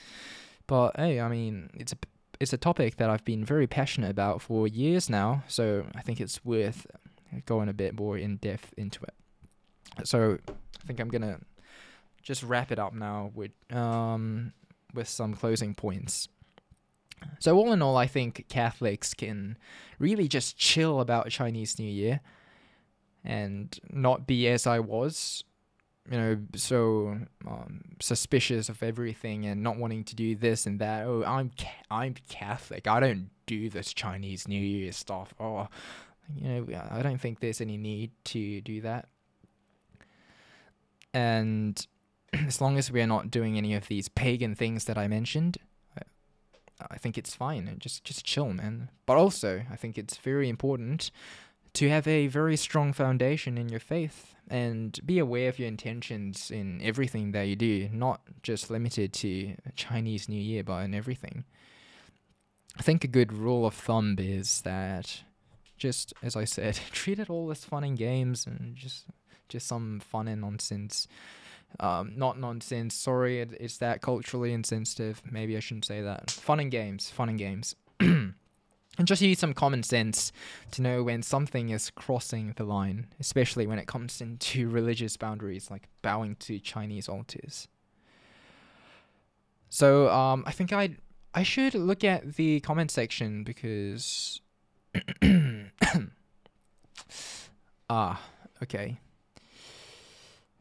But 0.66 0.96
hey, 0.96 1.20
I 1.20 1.28
mean, 1.28 1.70
it's 1.74 1.92
a 1.92 1.96
it's 2.38 2.52
a 2.54 2.58
topic 2.58 2.96
that 2.96 3.10
I've 3.10 3.24
been 3.24 3.44
very 3.44 3.66
passionate 3.66 4.10
about 4.10 4.40
for 4.40 4.66
years 4.66 5.10
now, 5.10 5.44
so 5.46 5.84
I 5.94 6.00
think 6.00 6.20
it's 6.20 6.42
worth 6.44 6.86
going 7.44 7.68
a 7.68 7.74
bit 7.74 7.98
more 7.98 8.16
in 8.16 8.36
depth 8.36 8.72
into 8.76 9.02
it. 9.02 10.06
So 10.06 10.38
I 10.48 10.86
think 10.86 11.00
I'm 11.00 11.08
gonna 11.08 11.40
just 12.22 12.42
wrap 12.42 12.72
it 12.72 12.78
up 12.78 12.94
now 12.94 13.30
with 13.34 13.52
um 13.70 14.52
with 14.94 15.08
some 15.08 15.34
closing 15.34 15.74
points. 15.74 16.28
So 17.38 17.56
all 17.56 17.72
in 17.72 17.82
all, 17.82 17.96
I 17.96 18.06
think 18.06 18.46
Catholics 18.48 19.12
can 19.12 19.58
really 19.98 20.26
just 20.26 20.56
chill 20.56 21.00
about 21.00 21.28
Chinese 21.28 21.78
New 21.78 21.90
Year 21.90 22.20
and 23.24 23.78
not 23.90 24.26
be 24.26 24.48
as 24.48 24.66
I 24.66 24.78
was, 24.78 25.44
you 26.10 26.18
know, 26.18 26.38
so 26.56 27.18
um, 27.46 27.82
suspicious 28.00 28.68
of 28.68 28.82
everything 28.82 29.46
and 29.46 29.62
not 29.62 29.76
wanting 29.76 30.02
to 30.04 30.16
do 30.16 30.34
this 30.34 30.66
and 30.66 30.80
that. 30.80 31.06
Oh, 31.06 31.22
I'm 31.24 31.52
ca- 31.56 31.84
I'm 31.88 32.14
Catholic. 32.28 32.88
I 32.88 32.98
don't 32.98 33.30
do 33.46 33.70
this 33.70 33.94
Chinese 33.94 34.48
New 34.48 34.60
Year 34.60 34.90
stuff. 34.90 35.32
Oh, 35.38 35.68
you 36.34 36.48
know, 36.48 36.66
I 36.90 37.02
don't 37.02 37.20
think 37.20 37.38
there's 37.38 37.60
any 37.60 37.76
need 37.76 38.10
to 38.24 38.60
do 38.60 38.80
that. 38.80 39.08
And 41.14 41.86
as 42.32 42.60
long 42.60 42.76
as 42.76 42.90
we're 42.90 43.06
not 43.06 43.30
doing 43.30 43.56
any 43.56 43.74
of 43.74 43.86
these 43.86 44.08
pagan 44.08 44.56
things 44.56 44.86
that 44.86 44.98
I 44.98 45.06
mentioned, 45.06 45.58
I 46.90 46.96
think 46.96 47.18
it's 47.18 47.34
fine. 47.34 47.72
Just 47.78 48.04
just 48.04 48.24
chill, 48.24 48.52
man. 48.52 48.90
But 49.06 49.16
also, 49.16 49.62
I 49.70 49.76
think 49.76 49.98
it's 49.98 50.16
very 50.16 50.48
important 50.48 51.10
to 51.74 51.88
have 51.88 52.06
a 52.06 52.26
very 52.26 52.56
strong 52.56 52.92
foundation 52.92 53.58
in 53.58 53.68
your 53.68 53.80
faith 53.80 54.34
and 54.48 54.98
be 55.06 55.18
aware 55.18 55.48
of 55.48 55.58
your 55.58 55.68
intentions 55.68 56.50
in 56.50 56.80
everything 56.82 57.32
that 57.32 57.42
you 57.42 57.56
do, 57.56 57.88
not 57.92 58.20
just 58.42 58.70
limited 58.70 59.12
to 59.12 59.54
Chinese 59.76 60.28
New 60.28 60.40
Year, 60.40 60.64
but 60.64 60.84
in 60.84 60.94
everything. 60.94 61.44
I 62.76 62.82
think 62.82 63.04
a 63.04 63.08
good 63.08 63.32
rule 63.32 63.66
of 63.66 63.74
thumb 63.74 64.16
is 64.18 64.62
that 64.62 65.22
just 65.76 66.12
as 66.22 66.36
I 66.36 66.44
said, 66.44 66.74
treat 66.92 67.18
it 67.18 67.30
all 67.30 67.50
as 67.50 67.64
fun 67.64 67.84
and 67.84 67.96
games 67.96 68.46
and 68.46 68.74
just 68.76 69.06
just 69.48 69.66
some 69.66 70.00
fun 70.00 70.28
and 70.28 70.40
nonsense 70.40 71.08
um, 71.78 72.12
not 72.16 72.38
nonsense. 72.38 72.94
Sorry, 72.94 73.40
it, 73.40 73.52
it's 73.60 73.78
that 73.78 74.02
culturally 74.02 74.52
insensitive. 74.52 75.22
Maybe 75.30 75.56
I 75.56 75.60
shouldn't 75.60 75.84
say 75.84 76.00
that. 76.00 76.30
Fun 76.30 76.58
and 76.58 76.70
games. 76.70 77.10
Fun 77.10 77.28
and 77.28 77.38
games. 77.38 77.76
and 79.00 79.08
just 79.08 79.22
use 79.22 79.38
some 79.38 79.54
common 79.54 79.82
sense 79.82 80.30
to 80.72 80.82
know 80.82 81.02
when 81.02 81.22
something 81.22 81.70
is 81.70 81.88
crossing 81.88 82.52
the 82.56 82.64
line, 82.64 83.06
especially 83.18 83.66
when 83.66 83.78
it 83.78 83.86
comes 83.86 84.20
into 84.20 84.68
religious 84.78 85.16
boundaries, 85.16 85.70
like 85.70 85.88
bowing 86.02 86.36
to 86.36 86.58
Chinese 86.58 87.08
altars. 87.08 87.66
So 89.70 90.10
um, 90.10 90.44
I 90.46 90.52
think 90.52 90.74
I 90.74 90.96
I 91.32 91.44
should 91.44 91.74
look 91.74 92.04
at 92.04 92.34
the 92.34 92.60
comment 92.60 92.90
section 92.90 93.42
because 93.42 94.42
ah 97.88 98.20
okay 98.62 99.00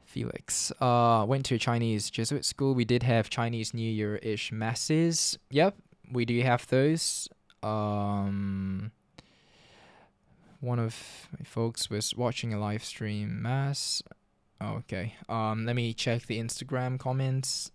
Felix. 0.05 0.71
Uh, 0.79 1.25
went 1.27 1.45
to 1.47 1.55
a 1.55 1.59
Chinese 1.59 2.09
Jesuit 2.09 2.45
school. 2.45 2.73
We 2.73 2.85
did 2.85 3.03
have 3.03 3.29
Chinese 3.29 3.73
New 3.73 3.91
Year 3.91 4.15
ish 4.17 4.51
masses. 4.51 5.37
Yep, 5.51 5.75
we 6.09 6.23
do 6.23 6.41
have 6.41 6.65
those. 6.67 7.27
Um, 7.63 8.91
one 10.61 10.79
of 10.79 11.27
my 11.37 11.43
folks 11.45 11.89
was 11.89 12.15
watching 12.15 12.53
a 12.53 12.59
live 12.59 12.83
stream 12.83 13.41
mass. 13.41 14.03
Oh, 14.61 14.75
okay. 14.79 15.15
Um, 15.27 15.65
let 15.65 15.75
me 15.75 15.93
check 15.93 16.25
the 16.25 16.39
Instagram 16.39 16.99
comments. 16.99 17.71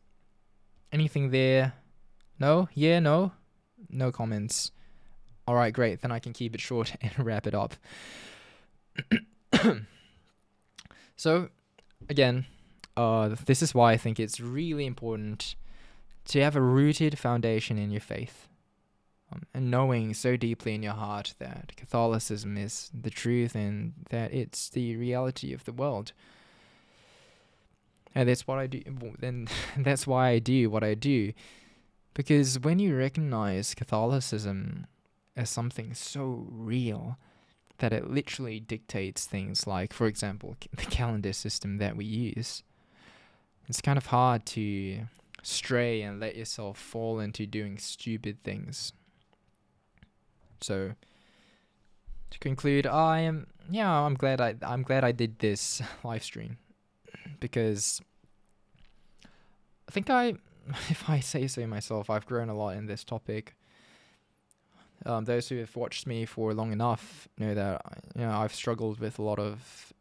Anything 0.92 1.30
there? 1.30 1.74
No? 2.38 2.68
Yeah, 2.74 3.00
no? 3.00 3.32
No 3.88 4.12
comments. 4.12 4.70
All 5.46 5.54
right, 5.54 5.72
great. 5.72 6.00
Then 6.00 6.12
I 6.12 6.18
can 6.18 6.32
keep 6.32 6.54
it 6.54 6.60
short 6.60 6.94
and 7.00 7.12
wrap 7.18 7.46
it 7.46 7.54
up. 7.54 7.74
so, 11.16 11.48
again, 12.08 12.46
uh, 12.96 13.34
this 13.46 13.62
is 13.62 13.74
why 13.74 13.92
I 13.92 13.96
think 13.96 14.20
it's 14.20 14.40
really 14.40 14.86
important 14.86 15.56
to 16.26 16.40
have 16.40 16.56
a 16.56 16.60
rooted 16.60 17.18
foundation 17.18 17.78
in 17.78 17.90
your 17.90 18.00
faith. 18.00 18.48
Um, 19.32 19.42
and 19.54 19.70
knowing 19.70 20.14
so 20.14 20.36
deeply 20.36 20.74
in 20.74 20.82
your 20.82 20.92
heart 20.92 21.34
that 21.38 21.72
Catholicism 21.76 22.56
is 22.56 22.90
the 22.92 23.10
truth 23.10 23.54
and 23.54 23.94
that 24.10 24.32
it's 24.32 24.68
the 24.68 24.96
reality 24.96 25.52
of 25.52 25.64
the 25.64 25.72
world. 25.72 26.12
And 28.14 28.28
that's 28.28 28.46
what 28.46 28.58
I 28.58 28.66
do. 28.66 28.82
Then 29.18 29.48
that's 29.76 30.06
why 30.06 30.28
I 30.28 30.38
do 30.38 30.70
what 30.70 30.84
I 30.84 30.94
do. 30.94 31.32
Because 32.14 32.60
when 32.60 32.78
you 32.78 32.96
recognize 32.96 33.74
Catholicism 33.74 34.86
as 35.36 35.50
something 35.50 35.94
so 35.94 36.46
real 36.48 37.18
that 37.78 37.92
it 37.92 38.08
literally 38.08 38.60
dictates 38.60 39.26
things 39.26 39.66
like, 39.66 39.92
for 39.92 40.06
example, 40.06 40.56
the 40.76 40.84
calendar 40.84 41.32
system 41.32 41.78
that 41.78 41.96
we 41.96 42.04
use, 42.04 42.62
it's 43.68 43.80
kind 43.80 43.98
of 43.98 44.06
hard 44.06 44.46
to 44.46 45.00
stray 45.42 46.02
and 46.02 46.20
let 46.20 46.36
yourself 46.36 46.78
fall 46.78 47.18
into 47.18 47.46
doing 47.46 47.78
stupid 47.78 48.42
things. 48.44 48.92
So 50.64 50.94
to 52.30 52.38
conclude, 52.38 52.86
I 52.86 53.20
am 53.20 53.46
yeah, 53.70 53.90
I'm 53.90 54.14
glad 54.14 54.40
I 54.40 54.56
I'm 54.62 54.82
glad 54.82 55.04
I 55.04 55.12
did 55.12 55.38
this 55.38 55.82
live 56.04 56.24
stream 56.24 56.56
because 57.38 58.00
I 59.88 59.92
think 59.92 60.08
I 60.08 60.34
if 60.88 61.08
I 61.08 61.20
say 61.20 61.46
so 61.46 61.66
myself, 61.66 62.08
I've 62.08 62.26
grown 62.26 62.48
a 62.48 62.54
lot 62.54 62.76
in 62.76 62.86
this 62.86 63.04
topic. 63.04 63.54
Um, 65.06 65.26
those 65.26 65.50
who 65.50 65.58
have 65.58 65.76
watched 65.76 66.06
me 66.06 66.24
for 66.24 66.54
long 66.54 66.72
enough 66.72 67.28
know 67.36 67.54
that 67.54 67.82
you 68.16 68.22
know 68.22 68.30
I've 68.30 68.54
struggled 68.54 69.00
with 69.00 69.18
a 69.18 69.22
lot 69.22 69.38
of 69.38 69.92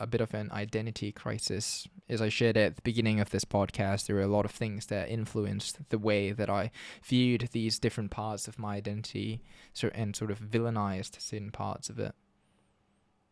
a 0.00 0.06
bit 0.06 0.20
of 0.20 0.34
an 0.34 0.50
identity 0.52 1.12
crisis. 1.12 1.86
As 2.08 2.20
I 2.20 2.28
shared 2.28 2.56
at 2.56 2.76
the 2.76 2.82
beginning 2.82 3.20
of 3.20 3.30
this 3.30 3.44
podcast, 3.44 4.06
there 4.06 4.16
were 4.16 4.22
a 4.22 4.26
lot 4.26 4.44
of 4.44 4.50
things 4.50 4.86
that 4.86 5.08
influenced 5.08 5.78
the 5.90 5.98
way 5.98 6.32
that 6.32 6.50
I 6.50 6.70
viewed 7.02 7.48
these 7.52 7.78
different 7.78 8.10
parts 8.10 8.48
of 8.48 8.58
my 8.58 8.76
identity 8.76 9.42
so, 9.72 9.90
and 9.94 10.14
sort 10.16 10.30
of 10.30 10.40
villainized 10.40 11.20
certain 11.20 11.50
parts 11.50 11.88
of 11.88 11.98
it. 11.98 12.14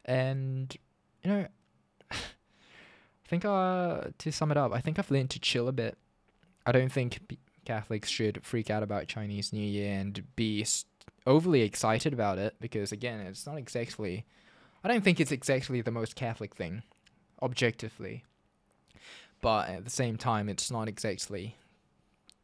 And, 0.04 0.76
you 1.22 1.30
know, 1.30 1.46
I 2.10 2.16
think 3.26 3.44
uh, 3.44 4.02
to 4.18 4.32
sum 4.32 4.50
it 4.50 4.56
up, 4.56 4.72
I 4.72 4.80
think 4.80 4.98
I've 4.98 5.10
learned 5.10 5.30
to 5.30 5.40
chill 5.40 5.68
a 5.68 5.72
bit. 5.72 5.98
I 6.64 6.72
don't 6.72 6.92
think 6.92 7.38
Catholics 7.64 8.08
should 8.08 8.44
freak 8.44 8.70
out 8.70 8.82
about 8.82 9.08
Chinese 9.08 9.52
New 9.52 9.66
Year 9.66 9.98
and 9.98 10.24
be 10.36 10.64
overly 11.26 11.62
excited 11.62 12.12
about 12.12 12.38
it 12.38 12.54
because, 12.60 12.92
again, 12.92 13.20
it's 13.20 13.46
not 13.46 13.58
exactly 13.58 14.26
I 14.84 14.88
don't 14.88 15.04
think 15.04 15.20
it's 15.20 15.32
exactly 15.32 15.80
the 15.80 15.90
most 15.90 16.16
Catholic 16.16 16.56
thing, 16.56 16.82
objectively. 17.40 18.24
But 19.40 19.68
at 19.68 19.84
the 19.84 19.90
same 19.90 20.16
time, 20.16 20.48
it's 20.48 20.70
not 20.70 20.88
exactly 20.88 21.56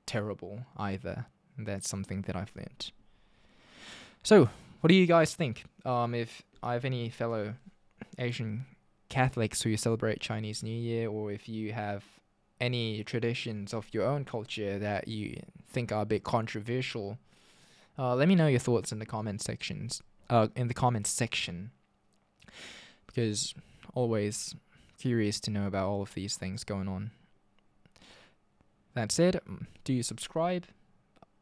terrible 0.06 0.66
either. 0.76 1.26
That's 1.56 1.88
something 1.88 2.22
that 2.22 2.36
I've 2.36 2.52
learned. 2.54 2.92
So, 4.22 4.48
what 4.80 4.88
do 4.88 4.94
you 4.94 5.06
guys 5.06 5.34
think? 5.34 5.64
Um, 5.84 6.14
if 6.14 6.42
I 6.62 6.74
have 6.74 6.84
any 6.84 7.08
fellow 7.08 7.54
Asian 8.18 8.66
Catholics 9.08 9.62
who 9.62 9.76
celebrate 9.76 10.20
Chinese 10.20 10.62
New 10.62 10.70
Year, 10.70 11.08
or 11.08 11.32
if 11.32 11.48
you 11.48 11.72
have 11.72 12.04
any 12.60 13.02
traditions 13.04 13.72
of 13.72 13.86
your 13.92 14.04
own 14.04 14.24
culture 14.24 14.78
that 14.78 15.08
you 15.08 15.40
think 15.68 15.92
are 15.92 16.02
a 16.02 16.06
bit 16.06 16.24
controversial, 16.24 17.18
uh, 17.98 18.14
let 18.14 18.28
me 18.28 18.34
know 18.34 18.46
your 18.46 18.60
thoughts 18.60 18.92
in 18.92 18.98
the 18.98 19.06
comment 19.06 19.40
sections. 19.40 20.02
Uh, 20.30 20.48
in 20.54 20.68
the 20.68 20.74
comments 20.74 21.10
section 21.10 21.70
because 23.08 23.54
always 23.94 24.54
curious 24.98 25.40
to 25.40 25.50
know 25.50 25.66
about 25.66 25.88
all 25.88 26.02
of 26.02 26.14
these 26.14 26.36
things 26.36 26.62
going 26.62 26.86
on. 26.88 27.10
That 28.94 29.10
said, 29.12 29.40
mm, 29.48 29.66
do 29.84 29.92
you 29.92 30.02
subscribe? 30.02 30.66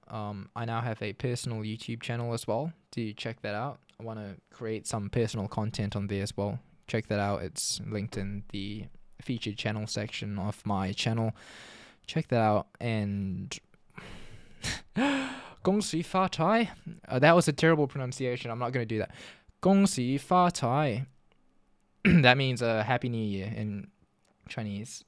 Um, 0.08 0.50
I 0.54 0.64
now 0.64 0.80
have 0.80 1.02
a 1.02 1.12
personal 1.14 1.58
YouTube 1.58 2.00
channel 2.02 2.32
as 2.32 2.46
well. 2.46 2.72
Do 2.92 3.02
you 3.02 3.12
check 3.12 3.42
that 3.42 3.54
out? 3.54 3.78
I 3.98 4.04
want 4.04 4.18
to 4.20 4.36
create 4.54 4.86
some 4.86 5.08
personal 5.10 5.48
content 5.48 5.96
on 5.96 6.06
there 6.06 6.22
as 6.22 6.36
well. 6.36 6.60
Check 6.86 7.08
that 7.08 7.18
out. 7.18 7.42
It's 7.42 7.80
linked 7.86 8.16
in 8.16 8.44
the 8.52 8.84
featured 9.20 9.56
channel 9.56 9.86
section 9.86 10.38
of 10.38 10.64
my 10.64 10.92
channel. 10.92 11.34
Check 12.06 12.28
that 12.28 12.40
out 12.40 12.68
and. 12.80 13.58
Gong 15.62 15.80
Xi 15.80 16.02
Fa 16.02 16.28
Tai. 16.30 16.70
Uh, 17.08 17.18
that 17.18 17.34
was 17.34 17.48
a 17.48 17.52
terrible 17.52 17.88
pronunciation. 17.88 18.50
I'm 18.50 18.58
not 18.60 18.72
going 18.72 18.86
to 18.86 18.94
do 18.94 18.98
that. 18.98 19.10
Gong 19.60 19.86
Xi 19.86 20.16
Fa 20.18 20.50
Tai. 20.54 21.06
that 22.22 22.36
means 22.36 22.62
a 22.62 22.68
uh, 22.68 22.84
Happy 22.84 23.08
New 23.08 23.24
Year 23.24 23.52
in 23.54 23.88
Chinese. 24.48 25.04